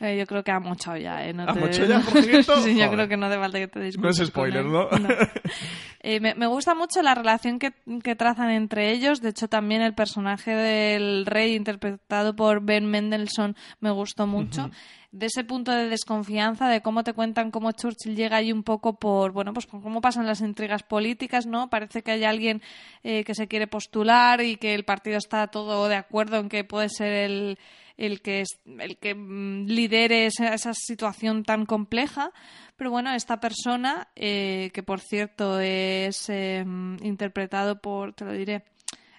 [0.00, 1.32] Eh, yo creo que ha mochado ya, ¿eh?
[1.32, 2.62] No ¿Ha te- mochado ya, Jorge V?
[2.62, 4.18] sí, yo creo que no hace falta que te disculpes.
[4.18, 4.64] No es spoiler.
[4.64, 4.88] ¿no?
[6.00, 9.20] Eh, me, me gusta mucho la relación que, que trazan entre ellos.
[9.20, 14.70] De hecho, también el personaje del rey, interpretado por Ben Mendelssohn, me gustó mucho.
[15.14, 18.98] De ese punto de desconfianza, de cómo te cuentan cómo Churchill llega ahí un poco
[18.98, 21.70] por, bueno, pues por cómo pasan las intrigas políticas, ¿no?
[21.70, 22.62] Parece que hay alguien
[23.04, 26.64] eh, que se quiere postular y que el partido está todo de acuerdo en que
[26.64, 27.60] puede ser el,
[27.96, 28.42] el que,
[28.80, 32.32] el que mm, lidere esa, esa situación tan compleja.
[32.74, 36.64] Pero bueno, esta persona, eh, que por cierto es eh,
[37.02, 38.64] interpretado por, te lo diré,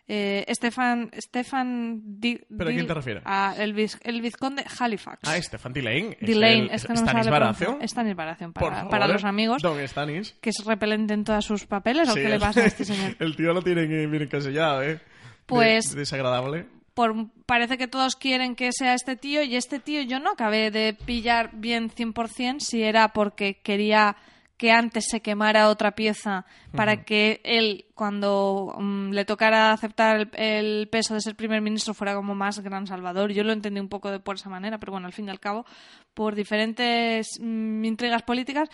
[0.07, 3.23] eh, Stefan, Stefan Di- ¿Pero a quién te refieres?
[3.25, 5.21] a el, viz- el vizconde Halifax.
[5.27, 6.17] Ah, Stefan Delane.
[6.21, 7.79] Delane, es que no Stanis Baratheon.
[7.87, 10.35] Stanis Baratheon, para, para los amigos, Don Stanis.
[10.41, 13.15] que es repelente en todos sus papeles, ¿o Sí, qué le pasa a este señor?
[13.19, 14.87] El tío lo tiene bien encasillado, ¿eh?
[14.95, 14.99] De-
[15.47, 16.65] Pues- desagradable.
[16.93, 17.13] por,
[17.45, 20.93] parece que todos quieren que sea este tío y este tío yo no acabé de
[20.93, 24.15] pillar bien 100% si era porque quería
[24.57, 30.29] que antes se quemara otra pieza para que él, cuando mm, le tocara aceptar el,
[30.33, 33.31] el, peso de ser primer ministro, fuera como más gran salvador.
[33.31, 35.41] Yo lo entendí un poco de por esa manera, pero bueno, al fin y al
[35.41, 35.65] cabo,
[36.13, 38.69] por diferentes mm, intrigas políticas,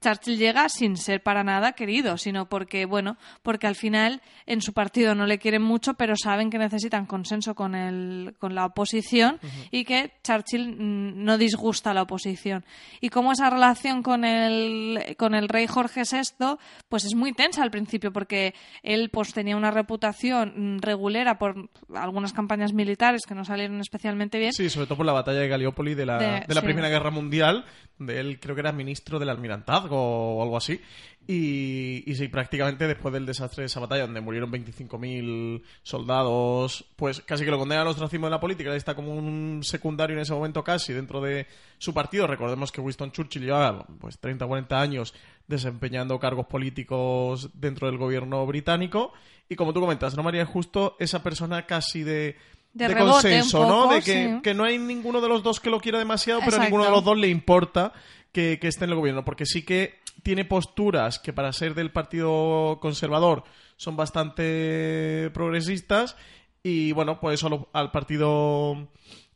[0.00, 4.72] Churchill llega sin ser para nada querido, sino porque, bueno, porque al final en su
[4.74, 9.38] partido no le quieren mucho, pero saben que necesitan consenso con, el, con la oposición
[9.70, 12.64] y que Churchill mm, no disgusta a la oposición.
[13.00, 16.56] Y como esa relación con el, con el rey Jorge VI,
[16.88, 21.70] pues es muy tensa al principio, porque él pues tenía una reputación mm, regulera por
[21.94, 24.52] algunas campañas militares que no salieron especialmente bien.
[24.52, 26.66] Sí, sobre todo por la batalla de Gallipoli de la, De- de la sí.
[26.66, 27.64] Primera Guerra Mundial,
[27.98, 29.28] donde él creo que era ministro del
[29.92, 30.80] o algo así.
[31.26, 37.22] Y, y sí, prácticamente después del desastre de esa batalla, donde murieron 25.000 soldados, pues
[37.22, 38.74] casi que lo condenan al ostracismo de la política.
[38.74, 41.46] Está como un secundario en ese momento casi dentro de
[41.78, 42.26] su partido.
[42.26, 45.14] Recordemos que Winston Churchill llevaba pues 30 o 40 años
[45.46, 49.14] desempeñando cargos políticos dentro del gobierno británico.
[49.48, 50.44] Y como tú comentas, ¿no, María?
[50.44, 52.36] Justo esa persona casi de,
[52.74, 53.86] De consenso, un ¿no?
[53.88, 54.40] De que, sí.
[54.42, 56.90] que no hay ninguno de los dos que lo quiera demasiado, pero a ninguno de
[56.90, 57.92] los dos le importa
[58.32, 59.24] que, que esté en el gobierno.
[59.24, 63.44] Porque sí que tiene posturas que para ser del Partido Conservador
[63.76, 66.16] son bastante progresistas.
[66.62, 68.88] Y bueno, pues eso al- al partido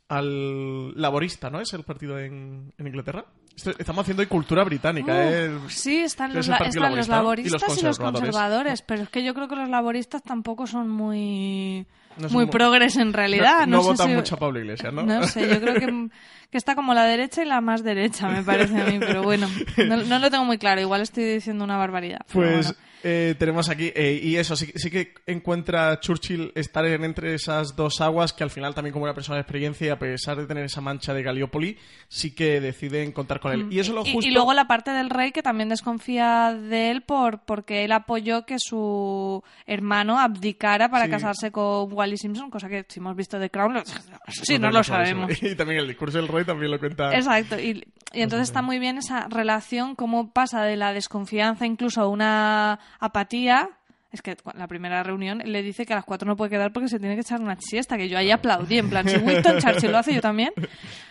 [0.08, 1.60] al laborista, ¿no?
[1.60, 3.26] Es el partido en, en Inglaterra.
[3.54, 5.58] Esto- estamos haciendo hoy cultura británica, Uh, ¿eh?
[5.68, 9.02] Sí, están Es los, la- están los Laborista y los laboristas y los conservadores, pero
[9.02, 11.86] es que yo creo que los laboristas tampoco son muy,
[12.18, 13.66] No muy mu- progres en realidad.
[13.66, 15.02] no No, sé votan si- mucho a Pablo Iglesias, ¿no?
[15.02, 15.86] No sé, yo creo que,
[16.50, 19.48] que está como la derecha y la más derecha, me parece a mí, pero bueno,
[19.86, 22.20] no, no lo tengo muy claro, igual estoy diciendo una barbaridad.
[22.32, 22.78] pero Pues bueno.
[23.02, 27.76] Eh, tenemos aquí, eh, y eso, sí, sí que encuentra Churchill estar en- entre esas
[27.76, 30.46] dos aguas, que al final también como una persona de experiencia, y a pesar de
[30.46, 33.66] tener esa mancha de Gallipoli, sí que deciden contar con él.
[33.70, 34.26] Y eso es lo justo...
[34.28, 38.44] Y, luego la parte del rey que también desconfía de él por porque él apoyó
[38.46, 41.10] que su hermano abdicara para Sí.
[41.10, 43.82] casarse con Wally Simpson, cosa que si hemos visto The Crown,
[44.28, 45.30] sí, no lo sabemos.
[45.42, 47.14] Y también el discurso del rey también lo cuenta.
[47.16, 52.00] Exacto, y, y entonces está muy bien esa relación, cómo pasa de la desconfianza incluso
[52.00, 53.70] a una apatía.
[54.10, 56.88] Es que la primera reunión le dice que a las cuatro no puede quedar porque
[56.88, 59.92] se tiene que echar una siesta, que yo ahí aplaudí, en plan, si Winston Churchill
[59.92, 60.50] lo hace, yo también.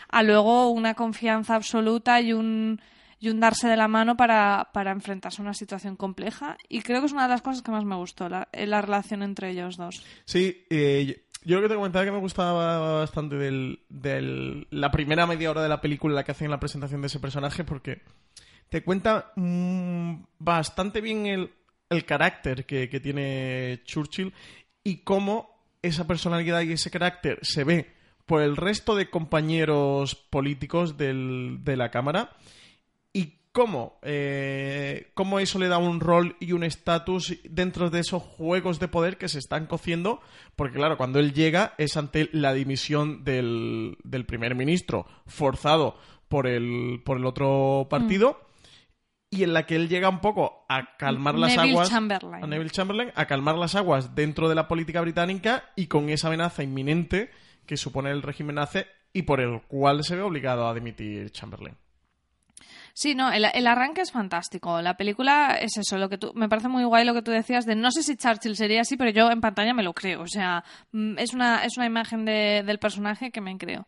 [0.10, 2.82] A luego una confianza absoluta y un,
[3.20, 6.58] y un darse de la mano para, para enfrentarse a una situación compleja.
[6.70, 9.22] Y creo que es una de las cosas que más me gustó, la, la relación
[9.22, 10.04] entre ellos dos.
[10.26, 15.28] Sí, eh, yo lo que te comentaba que me gustaba bastante del, del- la primera
[15.28, 18.02] media hora de la película en la que hacen la presentación de ese personaje porque
[18.70, 21.52] te cuenta mm, bastante bien el,
[21.90, 24.34] el carácter que, que tiene Churchill
[24.84, 25.50] y cómo
[25.82, 27.94] esa personalidad y ese carácter se ve
[28.26, 32.32] por el resto de compañeros políticos del- de la Cámara
[33.14, 38.22] y cómo, eh, cómo eso le da un rol y un estatus dentro de esos
[38.22, 40.20] juegos de poder que se están cociendo,
[40.56, 45.98] porque claro, cuando él llega es ante la dimisión del, del primer ministro forzado
[46.28, 48.42] por el, por el otro partido.
[49.30, 51.90] Y en la que él llega un poco a calmar las Neville aguas.
[51.90, 52.44] Chamberlain.
[52.44, 56.28] A Neville Chamberlain, a calmar las aguas dentro de la política británica y con esa
[56.28, 57.30] amenaza inminente
[57.66, 58.80] que supone el régimen nazi
[59.12, 61.76] y por el cual se ve obligado a dimitir Chamberlain.
[63.00, 64.82] Sí, no, el, arranque es fantástico.
[64.82, 67.68] La película es eso, lo que tú, me parece muy guay lo que tú decías
[67.68, 70.24] de no sé si Churchill sería así, pero yo en pantalla me lo creo.
[70.24, 73.86] O sea, mm, es una, es una imagen de- del personaje que me creo.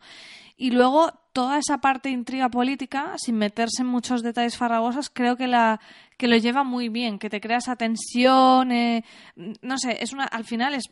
[0.58, 5.36] Y luego toda esa parte de intriga política, sin meterse en muchos detalles farragosos, creo
[5.38, 5.80] que la
[6.20, 9.04] que lo lleva muy bien, que te crea esa tensión, eh,
[9.36, 10.92] no sé, es una, al final es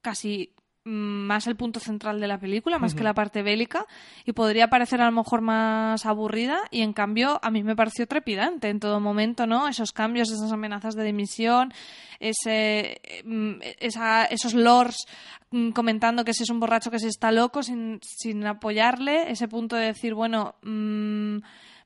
[0.00, 3.86] casi más el punto central de la película, más que la parte bélica,
[4.24, 8.06] y podría parecer a lo mejor más aburrida, y en cambio a mí me pareció
[8.08, 9.68] trepidante en todo momento, ¿no?
[9.68, 11.72] Esos cambios, esas amenazas de dimisión,
[12.18, 15.06] ese, mm, esa- esos lords
[15.54, 19.48] mm, comentando que si es un borracho que si está loco sin, sin apoyarle, ese
[19.48, 21.36] punto de decir, bueno, mm,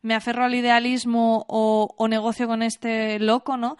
[0.07, 3.77] me aferro al idealismo o, o negocio con este loco, ¿no?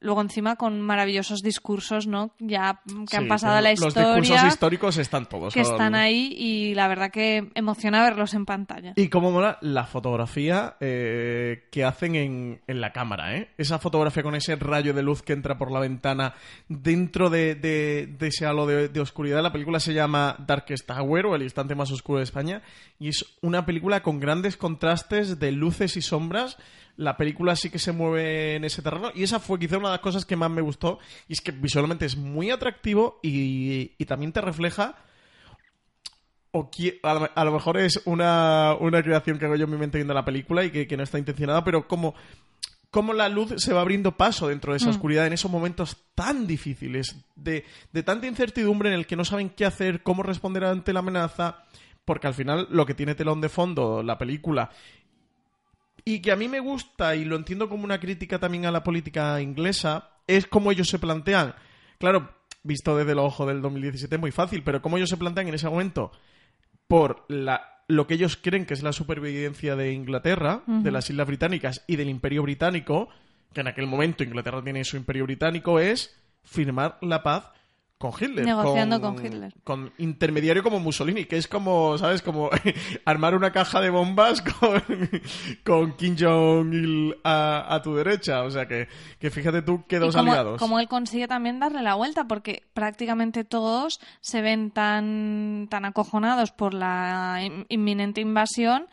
[0.00, 2.30] Luego encima con maravillosos discursos, ¿no?
[2.38, 5.52] Ya mm, que han pasado a la Los discursos historia, históricos están todos.
[5.52, 8.92] que están ahí y la verdad que emociona verlos en pantalla.
[8.96, 13.50] Y cómo mola la fotografía eh, que hacen en, en la cámara, ¿eh?
[13.58, 16.34] Esa fotografía con ese rayo de luz que entra por la ventana
[16.68, 19.42] dentro de, de- de ese halo de, de oscuridad.
[19.42, 22.62] La película se llama Darkest Tower o El instante más oscuro de España
[22.98, 26.56] y es una película con grandes contrastes de luces y sombras.
[26.96, 29.94] La película sí que se mueve en ese terreno y esa fue quizá una de
[29.94, 34.04] las cosas que más me gustó y es que visualmente es muy atractivo y, y
[34.06, 34.96] también te refleja
[36.50, 36.70] o
[37.02, 40.24] a, lo, mejor es una, una creación que hago yo en mi mente viendo la
[40.24, 42.14] película y que, que no está intencionada, pero como
[42.90, 44.90] cómo la luz se va abriendo paso dentro de esa Mm.
[44.90, 49.50] oscuridad en esos momentos tan difíciles, de, de tanta incertidumbre en el que no saben
[49.50, 51.64] qué hacer, cómo responder ante la amenaza,
[52.04, 54.70] porque al final lo que tiene telón de fondo la película
[56.04, 58.84] y que a mí me gusta y lo entiendo como una crítica también a la
[58.84, 61.54] política inglesa, es cómo ellos se plantean.
[61.98, 65.48] Claro, visto desde el ojo del 2017 es muy fácil, pero cómo ellos se plantean
[65.48, 66.12] en ese momento
[66.86, 71.26] por la, lo que ellos creen que es la supervivencia de Inglaterra, de las Islas
[71.26, 73.08] Británicas y del Imperio Británico,
[73.52, 77.50] que en aquel momento Inglaterra tiene su Imperio Británico, es firmar la paz
[77.98, 78.46] con Hitler.
[78.46, 79.52] Negociando con Hitler.
[79.64, 82.22] Con intermediario como Mussolini, que es como, ¿sabes?
[82.22, 82.48] Como
[83.04, 84.82] armar una caja de bombas con,
[85.64, 88.42] con Kim Jong-il a, a tu derecha.
[88.44, 90.60] O sea que, que fíjate tú qué dos y como, aliados.
[90.60, 96.52] como él consigue también darle la vuelta, porque prácticamente todos se ven tan, tan acojonados
[96.52, 98.86] por la in- inminente invasión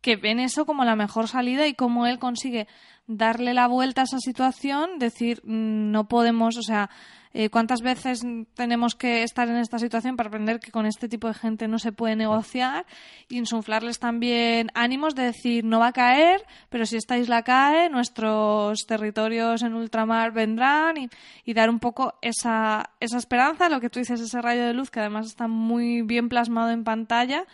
[0.00, 2.66] que ven eso como la mejor salida y cómo él consigue
[3.06, 6.90] darle la vuelta a esa situación, decir, mm, no podemos, o sea,
[7.34, 8.22] eh, ¿cuántas veces
[8.54, 11.78] tenemos que estar en esta situación para aprender que con este tipo de gente no
[11.78, 12.84] se puede negociar
[13.28, 17.88] y insuflarles también ánimos de decir, no va a caer, pero si esta isla cae,
[17.88, 21.08] nuestros territorios en ultramar vendrán y,
[21.44, 24.90] y dar un poco esa, esa esperanza, lo que tú dices, ese rayo de luz
[24.90, 27.46] que además está muy bien plasmado en pantalla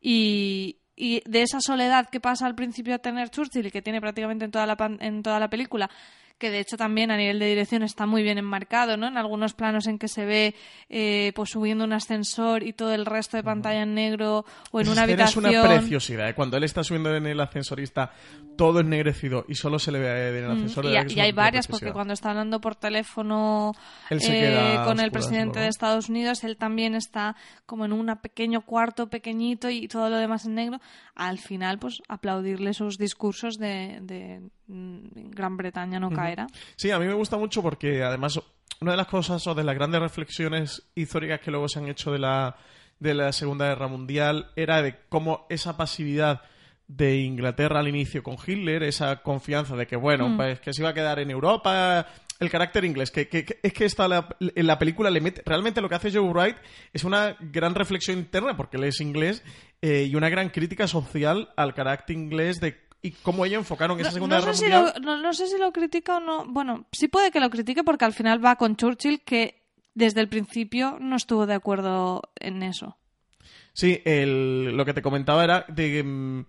[0.00, 4.00] y, y de esa soledad que pasa al principio a tener Churchill y que tiene
[4.00, 5.90] prácticamente en toda la, pan- en toda la película,
[6.38, 9.06] que de hecho también a nivel de dirección está muy bien enmarcado, ¿no?
[9.06, 10.54] En algunos planos en que se ve
[10.88, 14.88] eh, pues subiendo un ascensor y todo el resto de pantalla en negro o en
[14.88, 15.46] una habitación.
[15.46, 16.28] Es una preciosidad.
[16.28, 16.34] ¿eh?
[16.34, 18.12] Cuando él está subiendo en el ascensorista,
[18.56, 20.84] todo ennegrecido y solo se le ve a en el Mm, ascensor.
[20.84, 23.72] y, de verdad que es y hay varias, porque cuando está hablando por teléfono
[24.10, 28.62] eh, a con el presidente de Estados Unidos, él también está como en un pequeño
[28.62, 30.80] cuarto pequeñito y todo lo demás en negro.
[31.14, 36.46] Al final, pues aplaudirle sus discursos de, de, mm, Gran Bretaña no caerá.
[36.76, 38.40] Sí, a mí me gusta mucho porque además
[38.80, 42.12] una de las cosas o de las grandes reflexiones históricas que luego se han hecho
[42.12, 42.56] de la,
[42.98, 46.42] de la Segunda Guerra Mundial era de cómo esa pasividad
[46.88, 50.36] de Inglaterra al inicio con Hitler, esa confianza de que, bueno, Mm.
[50.36, 52.06] pues que se iba a quedar en Europa,
[52.38, 55.42] el carácter inglés, que, que- que- es que esta la- en la película le mete,
[55.44, 56.56] realmente lo que hace Joe Wright
[56.92, 59.42] es una gran reflexión interna, porque él es inglés,
[59.82, 64.10] eh, y una gran crítica social al carácter inglés de y cómo ellos enfocaron esa
[64.10, 66.44] No, Segunda no Guerra sé si lo, no, no sé si lo critica o no.
[66.46, 69.62] Bueno, sí puede que lo critique porque al final va con Churchill que
[69.94, 72.96] desde el principio no estuvo de acuerdo en eso.
[73.72, 76.44] Sí, el- lo que te comentaba era de, mm,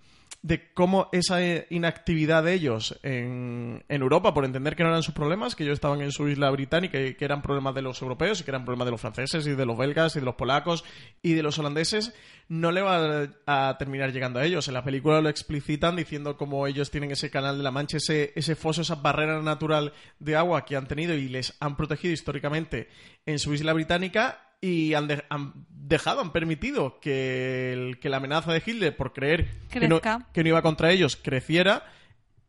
[0.48, 5.14] de cómo esa inactividad de ellos en, en Europa, por entender que no eran sus
[5.14, 8.40] problemas, que ellos estaban en su isla británica y que eran problemas de los europeos
[8.40, 10.86] y que eran problemas de los franceses y de los belgas y de los polacos
[11.22, 12.14] y de los holandeses,
[12.48, 14.70] no le va a, a terminar llegando a ellos.
[14.70, 18.32] En la película lo explicitan diciendo cómo ellos tienen ese canal de la Mancha, ese,
[18.34, 22.88] ese foso, esa barrera natural de agua que han tenido y les han protegido históricamente
[23.26, 28.18] en su isla británica y han, de- han dejado, han permitido que, el- que la
[28.18, 30.00] amenaza de Hitler por creer que no,
[30.34, 31.86] que no iba contra ellos creciera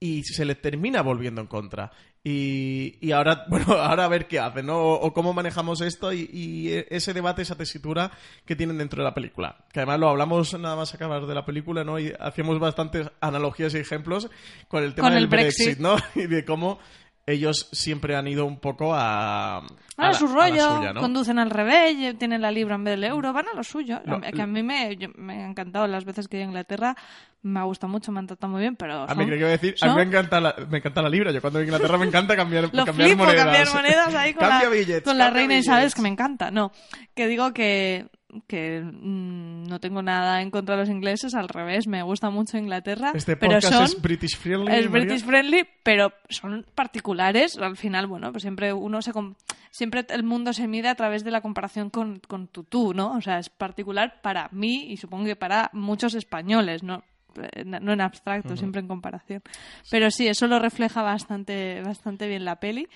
[0.00, 1.90] y se le termina volviendo en contra.
[2.24, 4.76] Y, y ahora, bueno, ahora a ver qué hacen, ¿no?
[4.78, 8.10] O, o cómo manejamos esto y, y ese debate, esa tesitura
[8.44, 9.56] que tienen dentro de la película.
[9.72, 11.98] Que además lo hablamos nada más acabar de la película, ¿no?
[11.98, 14.28] Y hacíamos bastantes analogías y ejemplos
[14.66, 15.78] con el tema Con del el Brexit.
[15.78, 15.96] ¿no?
[16.16, 16.78] Y de cómo
[17.32, 19.62] ellos siempre han ido un poco a...
[19.96, 21.00] Van a, su la rollo, suya, ¿no?
[21.00, 24.00] conducen al revés, tienen la libra en vez del euro, van a lo suyo.
[24.06, 26.46] A mí- que a mí me, yo- me ha encantado las veces que he ido
[26.46, 26.96] a Inglaterra,
[27.42, 29.02] me ha gustado mucho, me han tratado muy bien, pero...
[29.02, 31.02] A mí son- que iba a decir, a mí son- me encanta la, me encanta
[31.02, 31.32] la libra.
[31.32, 33.44] Yo cuando voy a Inglaterra me encanta cambiar, Lo cambiar flipo, monedas.
[33.44, 35.94] cambiar monedas ahí con, la, billetes, con la reina Isabel, billetes.
[35.96, 36.50] que me encanta.
[36.52, 36.70] No,
[37.14, 38.06] que digo que,
[38.46, 42.58] que mm, no tengo nada en contra de los ingleses, al revés, me gusta mucho
[42.58, 43.12] Inglaterra.
[43.14, 44.74] Este pero podcast son, es British Friendly.
[44.74, 45.06] es María.
[45.06, 47.56] British friendly, pero son particulares.
[47.58, 49.12] Al final, bueno, pues siempre uno se
[49.70, 53.12] siempre el mundo se mide a través de la comparación con, con tu tú, ¿no?
[53.12, 57.02] O sea, es particular para mí y supongo que para muchos españoles, ¿no?
[57.36, 59.42] Eh, No en abstracto, siempre en comparación.
[59.90, 62.88] Pero sí, eso lo refleja bastante, bastante bien la peli.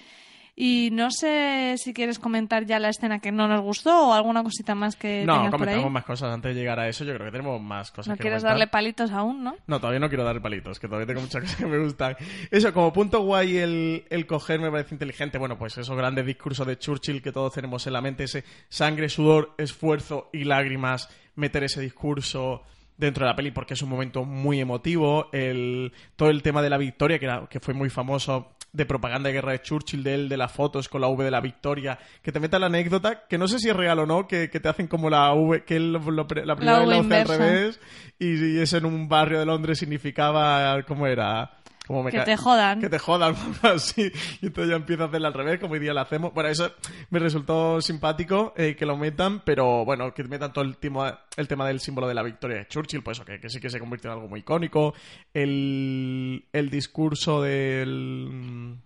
[0.55, 4.43] Y no sé si quieres comentar ya la escena que no nos gustó o alguna
[4.43, 5.67] cosita más que No, tengas por ahí.
[5.67, 7.05] comentamos más cosas antes de llegar a eso.
[7.05, 8.59] Yo creo que tenemos más cosas No que quieres comentar.
[8.59, 9.57] darle palitos aún, ¿no?
[9.67, 12.17] No, todavía no quiero darle palitos, que todavía tengo muchas cosas que me gustan.
[12.51, 15.39] Eso, como punto guay el, el coger me parece inteligente.
[15.39, 19.09] Bueno, pues esos grandes discursos de Churchill que todos tenemos en la mente, ese sangre,
[19.09, 22.63] sudor, esfuerzo y lágrimas, meter ese discurso
[22.99, 25.31] dentro de la peli porque es un momento muy emotivo.
[25.33, 29.29] El, todo el tema de la victoria, que, era, que fue muy famoso de propaganda
[29.29, 31.99] de guerra de Churchill, de él, de las fotos con la V de la victoria,
[32.23, 34.61] que te meta la anécdota, que no sé si es real o no, que, que
[34.61, 37.15] te hacen como la V, que él lo- lo- la primera V vez la hace
[37.33, 37.81] al revés
[38.19, 41.59] y, y eso en un barrio de Londres significaba, ¿cómo era?
[41.93, 42.81] Como me Que te jodan.
[42.81, 44.11] Que te jodan, así.
[44.41, 46.33] Y entonces ya empieza a hacerla al revés, como hoy día la hacemos.
[46.33, 46.73] Bueno, eso
[47.11, 51.49] me resultó simpático eh, que lo metan, pero bueno, que metan todo el tema, el
[51.49, 53.79] tema del símbolo de la victoria de Churchill, pues eso, que, que sí que se
[53.79, 54.95] convirtió en algo muy icónico.
[55.35, 58.77] El, el discurso del.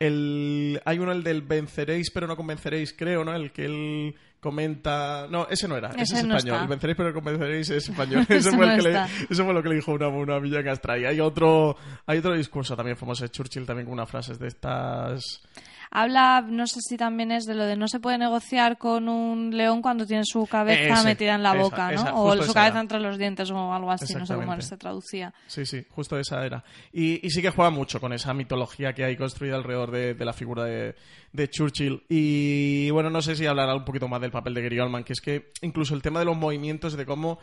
[0.00, 3.34] El, hay uno, el del venceréis, pero no convenceréis, creo, ¿no?
[3.34, 5.26] El que él comenta.
[5.30, 6.56] No, ese no era, ese, Ese es no español.
[6.56, 6.66] está.
[6.68, 8.26] Venceréis, pero convenceréis es español.
[8.28, 10.60] Ese fue, el no que le, eso fue lo que le dijo una, una villa
[10.60, 11.04] en Astray.
[11.06, 15.42] Hay otro, hay otro discurso también famoso de Churchill, también con unas frases de estas.
[15.90, 19.56] Habla, no sé si también es de lo de no se puede negociar con un
[19.56, 22.00] león cuando tiene su cabeza Ese, metida en la esa, boca, ¿no?
[22.00, 22.80] esa, o su cabeza era.
[22.80, 25.32] entre los dientes o algo así, no sé cómo se traducía.
[25.46, 26.62] Sí, sí, justo esa era.
[26.92, 30.24] Y, y sí que juega mucho con esa mitología que hay construida alrededor de, de
[30.24, 30.94] la figura de,
[31.32, 32.04] de Churchill.
[32.08, 35.12] Y bueno, no sé si hablará un poquito más del papel de Gary Oldman, que
[35.12, 37.38] es que incluso el tema de los movimientos, de cómo.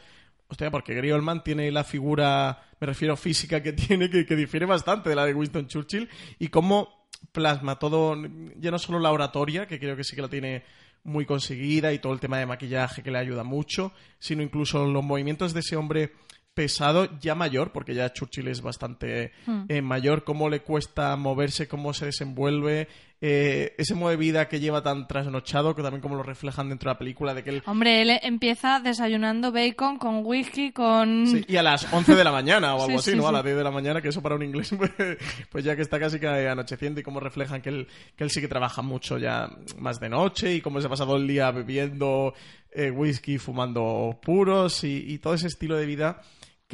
[0.48, 4.68] Hostia, porque Gary Oldman tiene la figura, me refiero física que tiene, que, que difiere
[4.68, 8.16] bastante de la de Winston Churchill, y cómo plasma todo,
[8.58, 10.64] ya no solo la oratoria, que creo que sí que la tiene
[11.04, 15.04] muy conseguida, y todo el tema de maquillaje que le ayuda mucho, sino incluso los
[15.04, 16.14] movimientos de ese hombre
[16.56, 19.34] pesado, ya mayor, porque ya Churchill es bastante
[19.68, 22.88] eh, mayor, cómo le cuesta moverse, cómo se desenvuelve,
[23.22, 26.90] eh, ese modo de vida que lleva tan trasnochado, que también como lo reflejan dentro
[26.90, 27.64] de la película, de que él...
[27.66, 31.26] Hombre, él empieza desayunando bacon con whisky, con...
[31.28, 33.28] Sí, y a las 11 de la mañana o algo Sí, así, sí, ¿no?
[33.28, 34.92] A las 10 de la mañana, que eso para un inglés, pues,
[35.50, 38.42] pues ya que está casi que anocheciendo y cómo reflejan que él, que él sí
[38.42, 42.34] que trabaja mucho ya más de noche y cómo se ha pasado el día bebiendo
[42.72, 46.22] eh, whisky, fumando puros y, y todo ese estilo de vida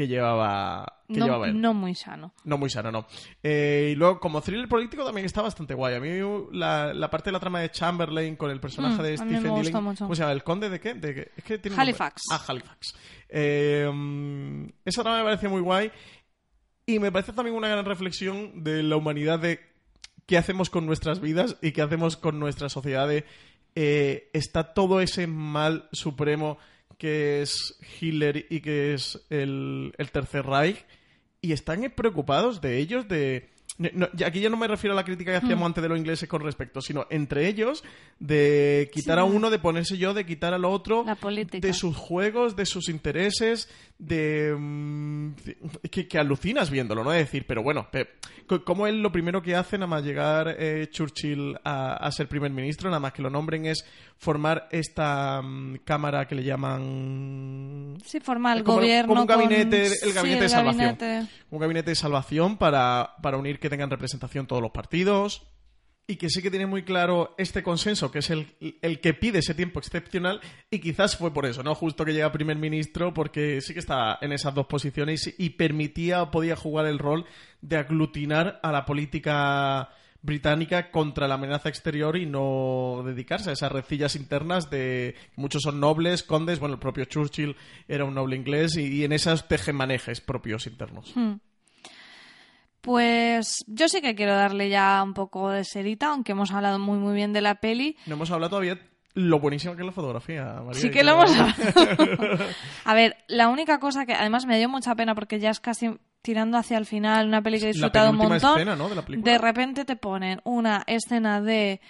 [0.02, 1.62] que llevaba, que no, llevaba él.
[1.62, 2.34] no muy sano.
[2.44, 3.06] No muy sano, no.
[3.44, 5.96] Eh, y luego, como thriller político, también está bastante guay.
[5.96, 6.10] A mí
[6.54, 9.72] la, la parte de la trama de Chamberlain con el personaje Mm, de Stephen Dilling...
[9.72, 10.32] ¿Cómo se llama?
[10.32, 10.96] ¿El conde de qué?
[10.96, 12.24] De es que tiene Halifax.
[12.32, 12.96] Ah, Halifax.
[13.30, 13.90] Eh,
[14.86, 15.92] esa trama me parece muy guay.
[16.88, 19.60] Y me parece también una gran reflexión de la humanidad de
[20.26, 23.08] qué hacemos con nuestras vidas y qué hacemos con nuestra sociedad.
[23.08, 23.26] De,
[23.76, 26.58] eh, está todo ese mal supremo
[27.02, 30.86] que es Hitler y que es el, el Tercer Reich
[31.42, 33.50] y están preocupados de ellos, de...
[33.78, 35.46] no, aquí ya no me refiero a la crítica que Hmm.
[35.46, 37.84] hacíamos antes de los ingleses con respecto, sino entre ellos,
[38.20, 42.56] de quitar a uno, de ponerse yo, de quitar al otro, La de sus juegos,
[42.56, 44.56] de sus intereses, de...
[44.58, 45.32] mm,
[45.90, 47.12] que, que alucinas viéndolo, ¿no?
[47.12, 48.10] De decir, pero bueno, pe-
[48.48, 52.28] co- como él lo primero que hace, nada más llegar eh, Churchill a, a ser
[52.28, 53.86] primer ministro, nada más que lo nombren, es
[54.18, 57.98] formar esta mm, cámara que le llaman...
[58.06, 60.98] Sí, forma el Como- gobierno como un con- gabinete- el sí, gabinete el de salvación.
[60.98, 65.48] gabinete- un gabinete de salvación para, para unir que tengan representación todos los partidos
[66.08, 69.40] y que sí que tiene muy claro este consenso, que es el, el que pide
[69.40, 71.74] ese tiempo excepcional y quizás fue por eso, ¿no?
[71.74, 76.24] Justo que llega primer ministro porque sí que está en esas dos posiciones y permitía
[76.24, 77.26] o podía jugar el rol
[77.62, 79.90] de aglutinar a la política
[80.24, 85.80] británica contra la amenaza exterior y no dedicarse a esas recillas internas de muchos son
[85.80, 87.56] nobles, condes, bueno, el propio Churchill
[87.88, 91.12] era un noble inglés y, y en esos tejemanejes propios internos.
[91.16, 91.36] Hmm.
[92.82, 96.98] Pues yo sí que quiero darle ya un poco de serita, aunque hemos hablado muy
[96.98, 97.96] muy bien de la peli.
[98.08, 98.80] No hemos hablado todavía
[99.14, 100.82] lo buenísimo que es la fotografía, María.
[100.82, 102.38] Sí que lo hemos hablado.
[102.86, 105.92] A ver, la única cosa que además me dio mucha pena porque ya es casi
[106.22, 108.56] tirando hacia el final, una peli que he La disfrutado un montón.
[108.58, 108.90] escena, ¿no?
[108.90, 109.04] de la.
[109.08, 111.82] De repente te ponen una escena de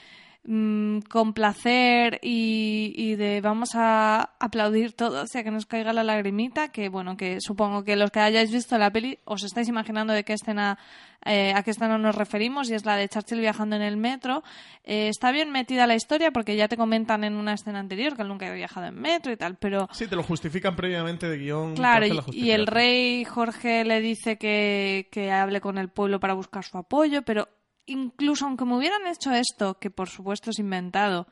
[0.44, 6.04] mm, complacer y, y de vamos a aplaudir todo, o sea, que nos caiga la
[6.04, 10.14] lagrimita, que bueno, que supongo que los que hayáis visto la peli os estáis imaginando
[10.14, 10.78] de qué escena,
[11.26, 14.44] eh, a qué escena nos referimos, y es la de Churchill viajando en el metro.
[14.84, 18.24] Eh, está bien metida la historia porque ya te comentan en una escena anterior que
[18.24, 21.38] él nunca había viajado en metro y tal, pero Sí, te lo justifican previamente de
[21.38, 21.76] guion.
[21.76, 26.34] Claro, y, y el rey Jorge le dice que, que hable con el pueblo para
[26.34, 27.48] buscar su apoyo, pero
[27.92, 31.28] incluso aunque me hubieran hecho esto, que por supuesto es inventado,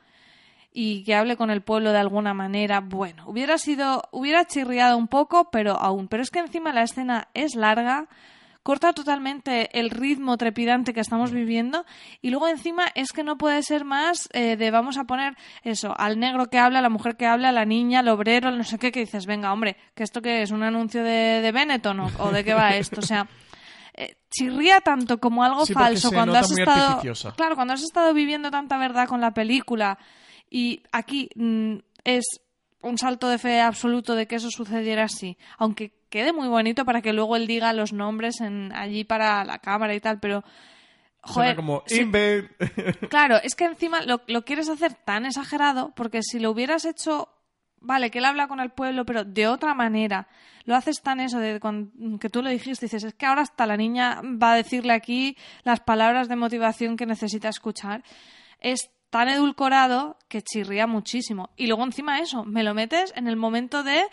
[0.72, 5.08] y que hable con el pueblo de alguna manera, bueno, hubiera sido, hubiera chirriado un
[5.08, 6.08] poco, pero aún.
[6.08, 8.08] Pero es que encima la escena es larga,
[8.62, 11.86] corta totalmente el ritmo trepidante que estamos viviendo
[12.22, 15.94] y luego encima es que no puede ser más eh, de vamos a poner eso,
[15.98, 18.58] al negro que habla, a la mujer que habla, a la niña, al obrero, al
[18.58, 21.52] no sé qué, que dices, venga, hombre, que esto que es un anuncio de, de
[21.52, 23.28] Benetton o, o de qué va esto, o sea,
[24.02, 27.34] eh, chirría tanto como algo Sí, falso se cuando nota has muy estado artificiosa.
[27.36, 29.98] claro cuando has estado viviendo tanta verdad con la película
[30.50, 32.26] y aquí mm, es
[32.82, 37.02] un salto de fe absoluto de que eso sucediera así aunque quede muy bonito para
[37.02, 40.44] que luego él diga los nombres en, allí para la cámara y tal pero
[41.26, 42.50] Suena joder como si- invent.
[43.10, 47.28] Claro, es que encima lo, lo quieres hacer tan exagerado porque si lo hubieras hecho
[47.82, 50.28] vale, que él habla con el pueblo, pero de otra manera.
[50.66, 51.60] Lo haces tan eso de
[52.20, 55.36] que tú lo dijiste, dices, es que ahora hasta la niña va a decirle aquí
[55.64, 58.04] las palabras de motivación que necesita escuchar.
[58.60, 61.50] Es tan edulcorado que chirría muchísimo.
[61.58, 64.04] Y luego encima eso, me lo metes en el momento de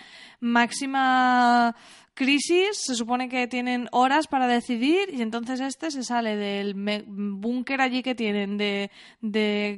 [0.41, 1.75] máxima
[2.15, 6.75] crisis, se supone que tienen horas para decidir y entonces este se sale del
[7.07, 8.91] búnker allí que tienen de,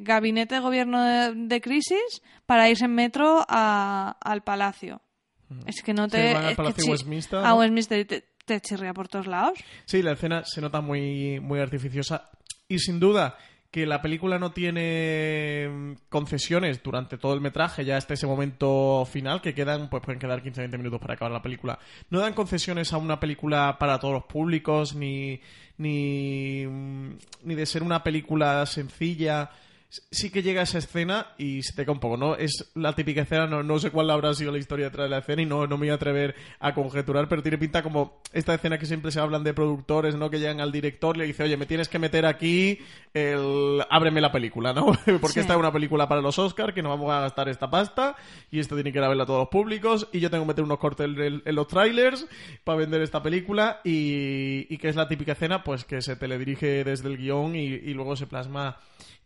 [0.03, 1.03] gabinete de gobierno
[1.35, 5.03] de, crisis para irse en metro al palacio.
[5.49, 5.61] Mm.
[5.67, 6.35] Es que no te...
[6.35, 7.41] al palacio Westminster.
[7.45, 9.59] A Westminster te, te chirría por todos lados.
[9.85, 12.31] Sí, la escena se nota muy, muy artificiosa
[12.69, 13.37] y sin duda
[13.71, 19.07] que la película no tiene mm, concesiones durante todo el metraje, ya hasta ese momento
[19.11, 21.79] final, que quedan, pues pueden quedar 15-20 minutos para acabar la película.
[22.11, 25.41] No dan concesiones a una película para todos los públicos, ni,
[25.77, 29.51] ni, mm, ni de ser una película sencilla
[29.91, 32.37] sí que llega esa escena y se te cae un poco, ¿no?
[32.37, 35.19] Es la típica escena, no, no sé cuál habrá sido la historia detrás de la
[35.19, 38.55] escena y no, no me voy a atrever a conjeturar, pero tiene pinta como esta
[38.55, 40.29] escena que siempre se hablan de productores, ¿no?
[40.29, 42.79] Que llegan al director y le dice, oye, me tienes que meter aquí
[43.15, 43.83] el...
[43.89, 44.87] ábreme la película, ¿no?
[45.21, 48.15] Porque esta es una película para los Oscars, que no vamos a gastar esta pasta
[48.51, 50.49] y esto tiene que ir a verla a todos los públicos y yo tengo que
[50.49, 52.27] meter unos cortes en, los trailers
[52.63, 56.85] para vender esta película y, y que es la típica escena, pues que se teledirige
[56.85, 58.77] desde el guion y, y luego se plasma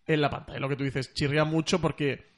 [0.06, 0.58] en la pantalla.
[0.58, 2.32] Lo que tú dices, chirría mucho porque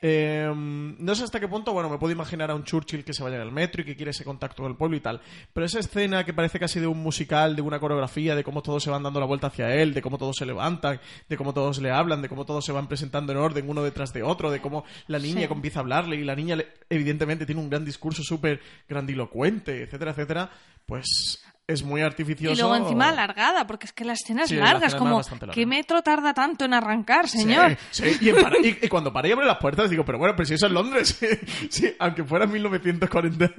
[0.00, 3.22] em, no sé hasta qué punto, bueno, me puedo imaginar a un Churchill que se
[3.22, 5.20] vaya en el metro y que quiere ese contacto con el pueblo y tal.
[5.52, 8.82] Pero esa escena que parece casi de un musical, de una coreografía, de cómo todos
[8.82, 11.78] se van dando la vuelta hacia él, de cómo todos se levantan, de cómo todos
[11.80, 14.60] le hablan, de cómo todos se van presentando en orden uno detrás de otro, de
[14.60, 18.60] cómo la niña empieza a hablarle y la niña evidentemente tiene un gran discurso súper
[18.88, 20.50] grandilocuente, etcétera, etcétera,
[20.86, 22.54] pues es muy artificioso.
[22.54, 25.20] Y luego encima alargada, porque es que la escena es larga, es como,
[25.52, 27.76] ¿qué metro tarda tanto en arrancar, señor?
[27.90, 30.66] Sí, y, y, cuando para y abre las puertas digo, pero bueno, pero si eso
[30.66, 31.20] es Londres,
[31.68, 33.52] sí, aunque fuera 1940,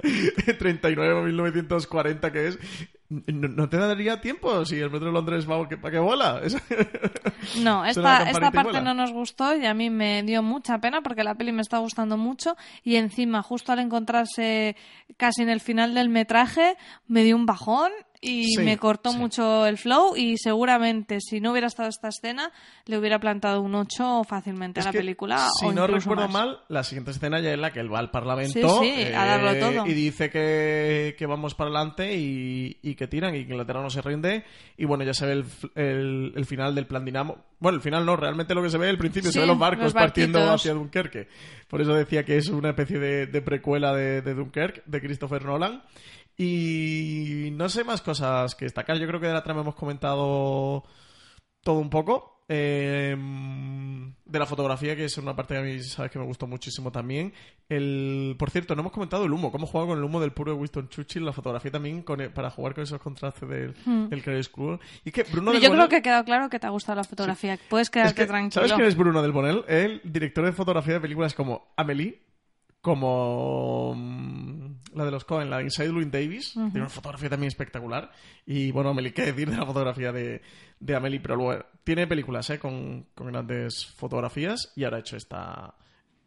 [0.58, 2.58] 39 o 1940 que es,
[3.10, 6.40] no, te daría tiempo si el metro de Londres va para que bola.
[7.62, 11.24] no, esta, esta parte no nos gustó y a mí me dio mucha pena porque
[11.24, 14.76] la peli me está gustando mucho y encima justo al encontrarse
[15.16, 16.76] casi en el final del metraje
[17.08, 21.68] me dio un bajón y me cortó mucho el flow y seguramente si no hubiera
[21.68, 22.52] estado esta escena
[22.84, 25.48] le hubiera plantado un 8 fácilmente a la película.
[25.58, 28.82] Si no recuerdo mal, la siguiente escena ya es la que él va al Parlamento
[28.84, 29.14] eh,
[29.86, 34.44] y dice que, vamos para adelante y, que tiran y que Inglaterra no se rinde
[34.76, 37.38] y bueno, ya se ve el, el, final del plan Dinamo.
[37.58, 39.94] Bueno, el final no, realmente lo que se ve al principio se ve los barcos
[39.94, 41.28] partiendo hacia Dunkerque.
[41.68, 45.82] Por eso decía que es una especie de, precuela de, de Dunkerque, de Christopher Nolan.
[46.36, 48.98] Y no sé más cosas que destacar.
[48.98, 50.84] Yo creo que de la trama hemos comentado
[51.62, 52.40] todo un poco.
[52.52, 56.48] Em, de la fotografía, que es una parte que a mí sabes que me gustó
[56.48, 57.32] muchísimo también.
[57.68, 60.56] El, por cierto, no hemos comentado el humo, cómo juega con el humo del puro
[60.56, 64.08] Winston Churchill, la fotografía también e, para jugar con esos contrastes del, hmm.
[64.08, 64.80] del School.
[65.04, 67.56] Y que Bruno Yo creo que ha quedado claro que te ha gustado la fotografía.
[67.68, 68.50] Puedes quedarte tranquilo.
[68.62, 69.64] ¿Sabes quién es Bruno del Bonel?
[69.68, 72.20] El director de fotografía de películas como Amelie,
[72.80, 77.48] como mm, la de los Cohen, la de Inside Louis Davis, tiene una fotografía también
[77.48, 78.10] espectacular.
[78.46, 80.42] Y bueno, Amelie, qué decir de la fotografía de,
[80.80, 82.58] de Amelie, pero luego tiene películas ¿eh?
[82.58, 85.74] con, grandes fotografías y ahora ha hecho esta,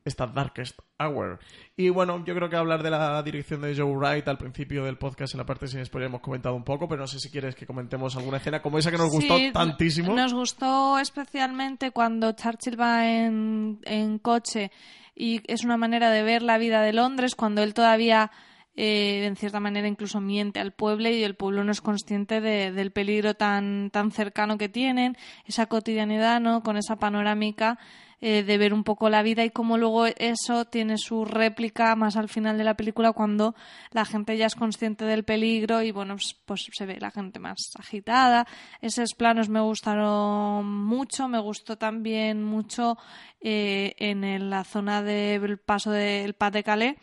[0.06, 1.40] esta Darkest Hour.
[1.76, 4.98] Y bueno, yo creo que hablar de la dirección de Joe Wright al principio del
[4.98, 7.56] podcast en la parte sin spoiler hemos comentado un poco, pero no sé si quieres
[7.56, 10.14] que comentemos alguna escena como esa que nos gustó tantísimo.
[10.14, 14.72] Nos gustó especialmente cuando Churchill va en, en coche
[15.16, 18.32] y es una manera de ver la vida de Londres cuando él todavía
[18.76, 22.92] eh, en cierta manera incluso miente al pueblo y el pueblo no es consciente del
[22.92, 26.64] peligro tan, tan cercano que tienen, esa cotidianidad, ¿no?
[26.64, 27.78] Con esa panorámica
[28.26, 32.16] eh, de ver un poco la vida y cómo luego eso tiene su réplica más
[32.16, 33.54] al final de la película cuando
[33.92, 37.40] la gente ya es consciente del peligro y bueno, pues, pues se ve la gente
[37.40, 38.48] más agitada.
[38.80, 42.98] Esos planos me gustaron mucho, me gustó también mucho
[43.42, 46.96] eh, en la zona del paso del Pas de Calais,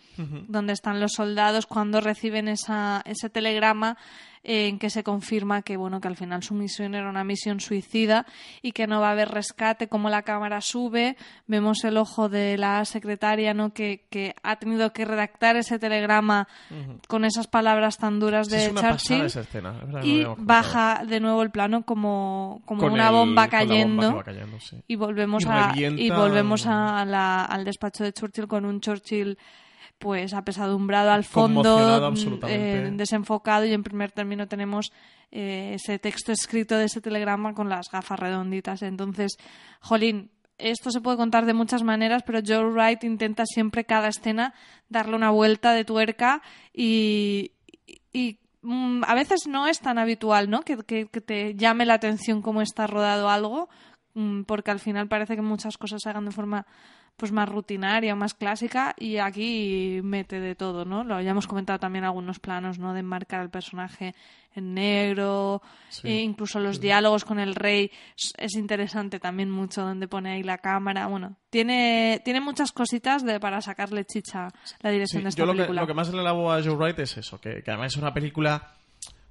[0.49, 3.99] donde están los soldados cuando reciben esa, ese telegrama
[4.43, 8.27] en que se confirma que bueno que al final su misión era una misión suicida
[8.63, 11.17] y que no va a haber rescate como la cámara sube
[11.47, 16.49] vemos el ojo de la secretaria no que, que ha tenido que redactar ese telegrama
[17.07, 19.27] con esas palabras tan duras de Churchill
[20.03, 24.23] y baja de nuevo el plano como, como una bomba cayendo,
[24.87, 29.39] y volvemos a y volvemos a la, al despacho de Churchill con un Churchill
[30.01, 32.11] pues apesadumbrado al fondo,
[32.49, 34.93] eh, desenfocado y en primer término tenemos
[35.31, 38.81] eh, ese texto escrito de ese telegrama con las gafas redonditas.
[38.83, 39.37] Entonces,
[39.81, 44.55] Jolín, esto se puede contar de muchas maneras, pero Joe Wright intenta siempre cada escena
[44.89, 46.41] darle una vuelta de tuerca
[46.73, 47.53] y,
[48.11, 50.63] y mm, a veces no es tan habitual, ¿no?
[50.63, 53.69] Que, que, que te llame la atención cómo está rodado algo,
[54.15, 56.67] mm, porque al final parece que muchas cosas se hagan de forma
[57.17, 61.05] pues más rutinaria, más clásica y aquí mete de todo, ¿no?
[61.05, 62.95] Lo habíamos comentado también algunos planos, ¿no?
[62.95, 64.15] De enmarcar al personaje
[64.55, 66.09] en negro, Sí.
[66.09, 70.43] e incluso los diálogos con el rey es- es interesante también mucho donde pone ahí
[70.43, 71.07] la cámara.
[71.07, 74.49] Bueno, tiene tiene muchas cositas de para sacarle chicha
[74.81, 75.83] la dirección Sí, de esta yo lo que, película.
[75.83, 78.13] lo que más le alabo a Joe Wright es eso, que, que además es una
[78.15, 78.73] película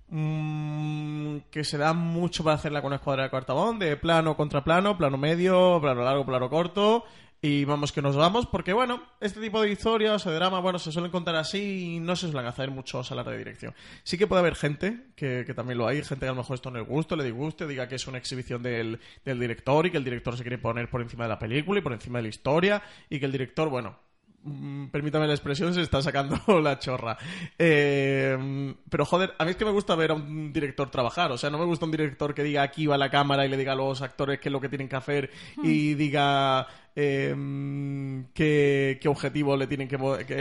[0.08, 4.98] mm, que se da mucho para hacerla con escuadra de cuartabón, de plano contra plano,
[4.98, 7.04] plano medio, plano largo, plano corto,
[7.42, 10.78] y vamos que nos vamos, porque bueno, este tipo de historias o de drama, bueno,
[10.78, 13.74] se suelen contar así y no se suelen hacer muchos a la de dirección.
[14.04, 16.56] Sí que puede haber gente, que, que también lo hay, gente que a lo mejor
[16.56, 19.92] esto no le guste, le disguste, diga que es una exhibición del, del director y
[19.92, 22.24] que el director se quiere poner por encima de la película y por encima de
[22.24, 23.98] la historia y que el director, bueno,
[24.44, 27.18] Mm, permítame la expresión, se está sacando la chorra.
[27.58, 31.32] Eh, pero joder, a mí es que me gusta ver a un director trabajar.
[31.32, 33.58] O sea, no me gusta un director que diga aquí va la cámara y le
[33.58, 35.32] diga a los actores qué es lo que tienen que hacer
[35.64, 37.36] y diga eh,
[38.34, 39.96] qué, qué objetivo le tienen que,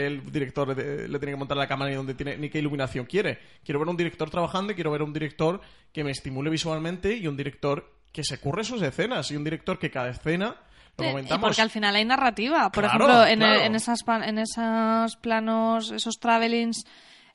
[0.05, 3.05] el director le, le tiene que montar la cámara y dónde tiene, ni qué iluminación
[3.05, 3.39] quiere.
[3.63, 5.61] Quiero ver a un director trabajando y quiero ver a un director
[5.93, 9.77] que me estimule visualmente y un director que se curre sus escenas y un director
[9.77, 10.55] que cada escena
[10.97, 12.71] lo y comentamos porque al final hay narrativa.
[12.71, 13.61] Por Claro, ejemplo, en, claro.
[13.61, 16.85] en, esas, en esos planos, esos travelings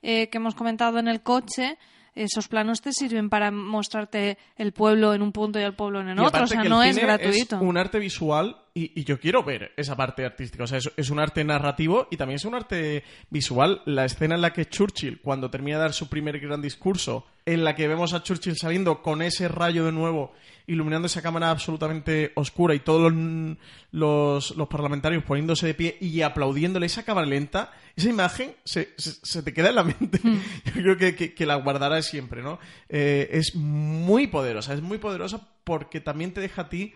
[0.02, 1.78] eh, que hemos comentado en el coche,
[2.14, 6.10] esos planos te sirven para mostrarte el pueblo en un punto y el pueblo en
[6.10, 6.44] el Y otro.
[6.44, 7.56] O sea, no es gratuito.
[7.56, 10.64] Es un arte visual y, y yo quiero ver esa parte artística.
[10.64, 13.82] O sea, es, es un arte narrativo y también es un arte visual.
[13.86, 17.62] La escena en la que Churchill, cuando termina de dar su primer gran discurso, en
[17.62, 20.32] la que vemos a Churchill saliendo con ese rayo de nuevo,
[20.66, 23.56] iluminando esa cámara absolutamente oscura y todos los,
[23.92, 29.12] los, los parlamentarios poniéndose de pie y aplaudiéndole esa cámara lenta, esa imagen se, se,
[29.22, 30.18] se te queda en la mente.
[30.64, 32.58] Yo creo que, que, que la guardarás siempre, ¿no?
[32.88, 36.94] Eh, es muy poderosa, es muy poderosa porque también te deja a ti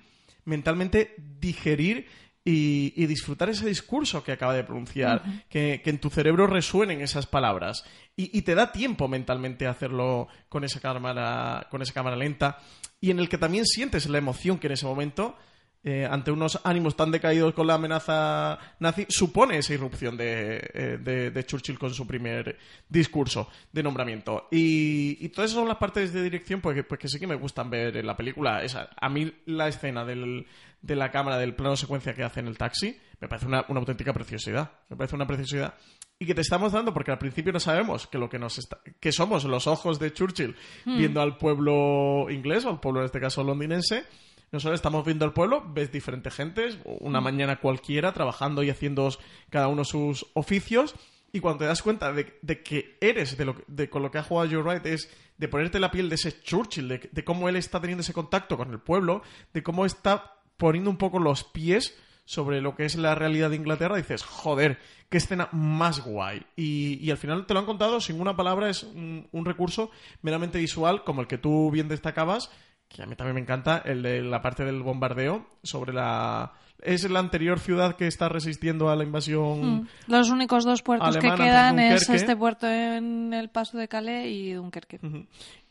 [0.48, 2.06] mentalmente digerir
[2.44, 7.02] y, y disfrutar ese discurso que acaba de pronunciar, que, que en tu cerebro resuenen
[7.02, 7.84] esas palabras.
[8.16, 12.58] Y, y te da tiempo mentalmente a hacerlo con esa cámara, con esa cámara lenta.
[13.00, 15.36] Y en el que también sientes la emoción que en ese momento
[15.84, 20.98] eh, ante unos ánimos tan decaídos con la amenaza nazi, supone esa irrupción de, eh,
[21.00, 22.58] de- de Churchill con su primer
[22.88, 24.48] discurso de nombramiento.
[24.50, 27.26] Y, y todas esas son las partes de dirección pues, que- pues, que sí que
[27.26, 28.62] me gustan ver en la película.
[28.62, 30.46] Esa, a mí la escena del-
[30.82, 33.80] de la cámara, del plano secuencia que hace en el taxi, me parece una, una
[33.80, 34.70] auténtica preciosidad.
[34.88, 35.74] Me parece una preciosidad.
[36.20, 38.78] Y que te estamos dando, porque al principio no sabemos que lo que nos está,
[39.00, 43.20] que somos los ojos de Churchill viendo al pueblo inglés, o al pueblo en este
[43.20, 44.04] caso londinense,
[44.52, 49.10] nosotros estamos viendo el pueblo, ves diferentes gentes, una mañana cualquiera, trabajando y haciendo
[49.50, 50.94] cada uno sus oficios,
[51.32, 54.10] y cuando te das cuenta de, de que eres, de, lo, que- de con lo
[54.10, 57.24] que ha jugado Joe Wright, es de ponerte la piel de ese Churchill, de, de
[57.24, 59.22] cómo él está teniendo ese contacto con el pueblo,
[59.52, 63.56] de cómo está poniendo un poco los pies sobre lo que es la realidad de
[63.56, 64.78] Inglaterra, dices, joder,
[65.08, 66.44] qué escena más guay.
[66.56, 69.90] Y, y al final te lo han contado sin una palabra, es un, un recurso
[70.22, 72.50] meramente visual, como el que tú bien destacabas,
[72.88, 76.52] que a mí también me encanta, el de la parte del bombardeo sobre la...
[76.80, 79.80] Es la anterior ciudad que está resistiendo a la invasión.
[79.80, 79.88] Mm.
[80.06, 84.52] Los únicos dos puertos que quedan es este puerto en el paso de Calais y
[84.52, 85.00] Dunkerque.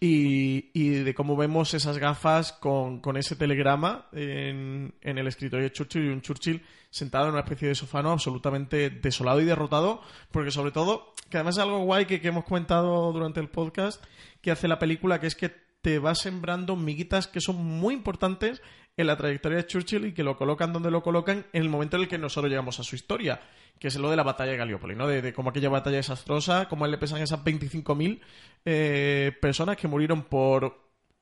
[0.01, 5.63] Y, y de cómo vemos esas gafas con, con ese telegrama en, en el escritorio
[5.63, 10.01] de Churchill y un Churchill sentado en una especie de sofano absolutamente desolado y derrotado,
[10.29, 14.03] porque sobre todo, que además es algo guay que, que hemos comentado durante el podcast,
[14.41, 18.61] que hace la película, que es que te va sembrando miguitas que son muy importantes
[18.97, 21.97] en la trayectoria de Churchill y que lo colocan donde lo colocan en el momento
[21.97, 23.39] en el que nosotros llegamos a su historia,
[23.79, 25.07] que es lo de la batalla de Gallipoli, ¿no?
[25.07, 28.19] De, de cómo aquella batalla desastrosa, cómo a él le pesan esas 25.000
[28.65, 30.79] eh, personas que murieron por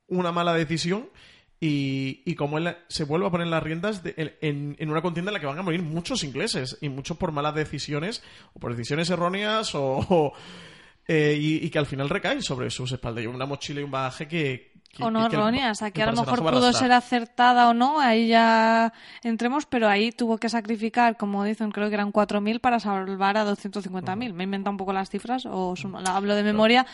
[0.08, 1.10] una mala decisión
[1.60, 5.30] y, y cómo él se vuelve a poner las riendas de- en, en una contienda
[5.30, 8.22] en la que van a morir muchos ingleses y muchos por malas decisiones
[8.54, 10.32] o por decisiones erróneas o, o,
[11.08, 13.90] eh, y, y que al final recaen sobre sus espaldas y una mochila y un
[13.90, 18.00] bagaje que, que- O no erróneas, aquí a lo mejor pudo ser acertada o no,
[18.00, 18.92] ahí ya
[19.22, 23.44] entremos, pero ahí tuvo que sacrificar, como dicen, creo que eran 4.000 para salvar a
[23.44, 24.32] 250.000.
[24.32, 26.86] Me inventa un poco las cifras o la hablo de memoria.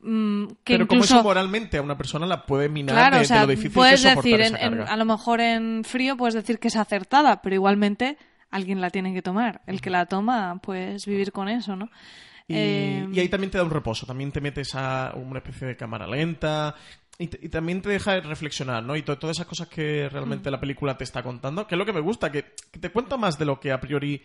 [0.00, 3.26] mm, que pero como eso moralmente a una persona la puede minar claro, de, o
[3.26, 6.16] sea, de lo difícil puedes que es decir, esa en- a lo mejor en frío
[6.16, 8.16] puedes decir que es acertada, pero igualmente
[8.50, 9.62] alguien la tiene que tomar.
[9.66, 11.88] El que la toma, pues vivir con eso, ¿no?
[12.46, 15.66] Y, Eh, y ahí también te da un reposo, también te metes a una especie
[15.66, 16.74] de cámara lenta,
[17.18, 18.96] y, también te deja reflexionar, ¿no?
[18.96, 21.92] Y todas esas cosas que realmente la película te está contando, que es lo que
[21.92, 24.20] me gusta, que, te cuenta más de lo que a priori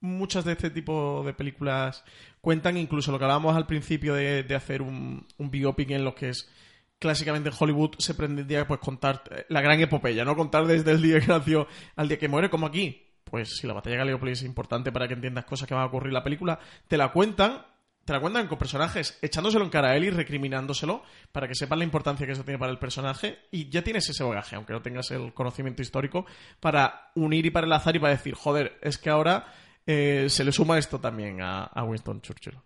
[0.00, 2.04] muchas de este tipo de películas
[2.42, 6.28] cuentan, incluso lo que hablábamos al principio de, hacer un, un biopic en lo que
[6.28, 6.50] es
[6.98, 10.36] clásicamente en Hollywood se pretendía pues contar eh, la gran epopeya, ¿no?
[10.36, 13.05] Contar desde el día que nació al día que muere, como aquí.
[13.28, 15.86] Pues si la batalla de Gallipoli es importante para que entiendas cosas que van a
[15.86, 16.58] ocurrir en la película,
[16.88, 17.66] te la cuentan
[18.04, 21.02] te la cuentan con personajes echándoselo en cara a él y recriminándoselo
[21.32, 24.22] para que sepan la importancia que eso tiene para el personaje y ya tienes ese
[24.22, 26.24] bagaje, aunque no tengas el conocimiento histórico,
[26.60, 29.52] para unir y para enlazar y para decir, joder, es que ahora
[29.84, 32.60] eh, se le suma esto también a Winston Churchill.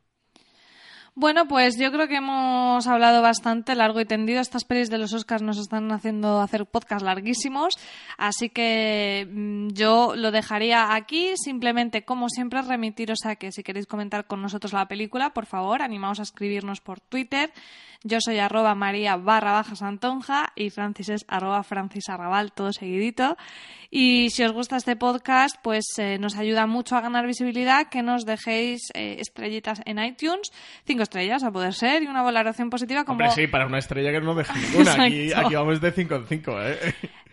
[1.16, 4.40] Bueno, pues yo creo que hemos hablado bastante largo y tendido.
[4.40, 7.78] Estas pelis de los Oscars nos están haciendo hacer podcasts larguísimos,
[8.16, 11.32] así que mm, yo lo dejaría aquí.
[11.36, 15.82] Simplemente, como siempre, remitiros a que si queréis comentar con nosotros la película, por favor,
[15.82, 17.52] animaos a escribirnos por Twitter.
[18.02, 22.06] Yo soy arroba maría barra baja santonja y Francis es arroba francis
[22.54, 23.36] todo seguidito.
[23.90, 28.02] Y si os gusta este podcast, pues eh, nos ayuda mucho a ganar visibilidad que
[28.02, 30.50] nos dejéis eh, estrellitas en iTunes,
[31.02, 33.14] estrellas a poder ser, y una valoración positiva como...
[33.14, 34.92] Hombre, sí, para una estrella que no deja ninguna.
[35.04, 36.78] Aquí, aquí, vamos de 5 en 5, ¿eh?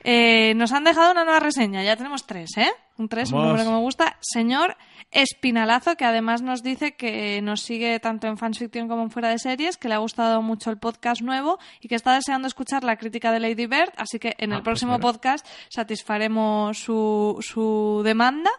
[0.04, 0.54] ¿eh?
[0.56, 2.70] Nos han dejado una nueva reseña, ya tenemos tres, ¿eh?
[2.98, 4.18] Un tres, un número que me gusta.
[4.22, 4.76] Señor
[5.12, 9.40] Espinalazo, que además nos dice que nos sigue tanto en fanfiction como en fuera de
[9.40, 12.98] series, que le ha gustado mucho el podcast nuevo y que está deseando escuchar la
[12.98, 18.02] crítica de Lady Bird, así que en el ah, pues próximo podcast satisfaremos su, su
[18.04, 18.52] demanda.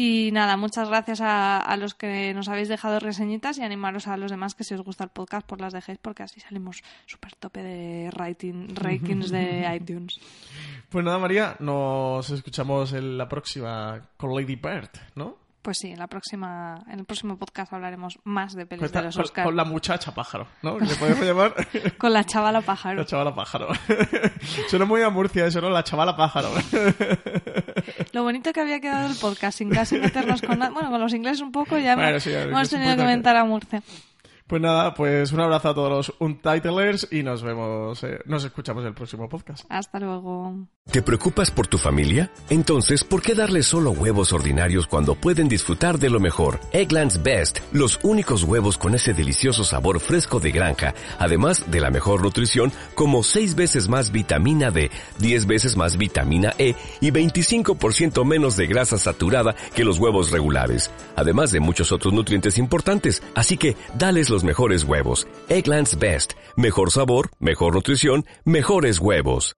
[0.00, 4.30] Y nada, muchas gracias a, los que nos habéis dejado reseñitas y animaros a los
[4.30, 7.64] demás que si os gusta el podcast, pues las dejéis porque así salimos súper tope
[7.64, 10.20] de rating, rankings de iTunes.
[10.88, 13.77] Pues nada, María, nos escuchamos en la próxima
[14.16, 15.48] con Lady Bird, ¿no?
[15.68, 19.16] Pues sí, en, la próxima, en el próximo podcast hablaremos más de pelis de los
[19.18, 19.44] Oscars.
[19.44, 20.78] Con, la muchacha pájaro, ¿no?
[20.78, 21.54] ¿Le podemos llamar?
[21.98, 23.00] con la chavala pájaro.
[23.00, 23.68] La chavala pájaro.
[24.68, 25.68] Suena muy a Murcia eso, ¿no?
[25.68, 26.48] La chavala pájaro.
[28.12, 30.70] Lo bonito que había quedado el podcast, sin casi meternos con nada.
[30.70, 33.82] Bueno, con los ingleses un poco ya, hemos tenido que comentar a Murcia.
[34.48, 38.82] Pues nada, pues un abrazo a todos los Untitlers y nos vemos, eh, nos escuchamos
[38.82, 39.66] en el próximo podcast.
[39.68, 40.66] Hasta luego.
[40.90, 42.30] ¿Te preocupas por tu familia?
[42.48, 46.60] Entonces, ¿por qué darles solo huevos ordinarios cuando pueden disfrutar de lo mejor?
[46.72, 51.90] Eggland's Best, los únicos huevos con ese delicioso sabor fresco de granja, además de la
[51.90, 58.24] mejor nutrición, como 6 veces más vitamina D, 10 veces más vitamina E y 25%
[58.24, 63.22] menos de grasa saturada que los huevos regulares, además de muchos otros nutrientes importantes.
[63.34, 65.26] Así que, dales los mejores huevos.
[65.48, 66.34] Eggland's Best.
[66.56, 69.56] Mejor sabor, mejor nutrición, mejores huevos.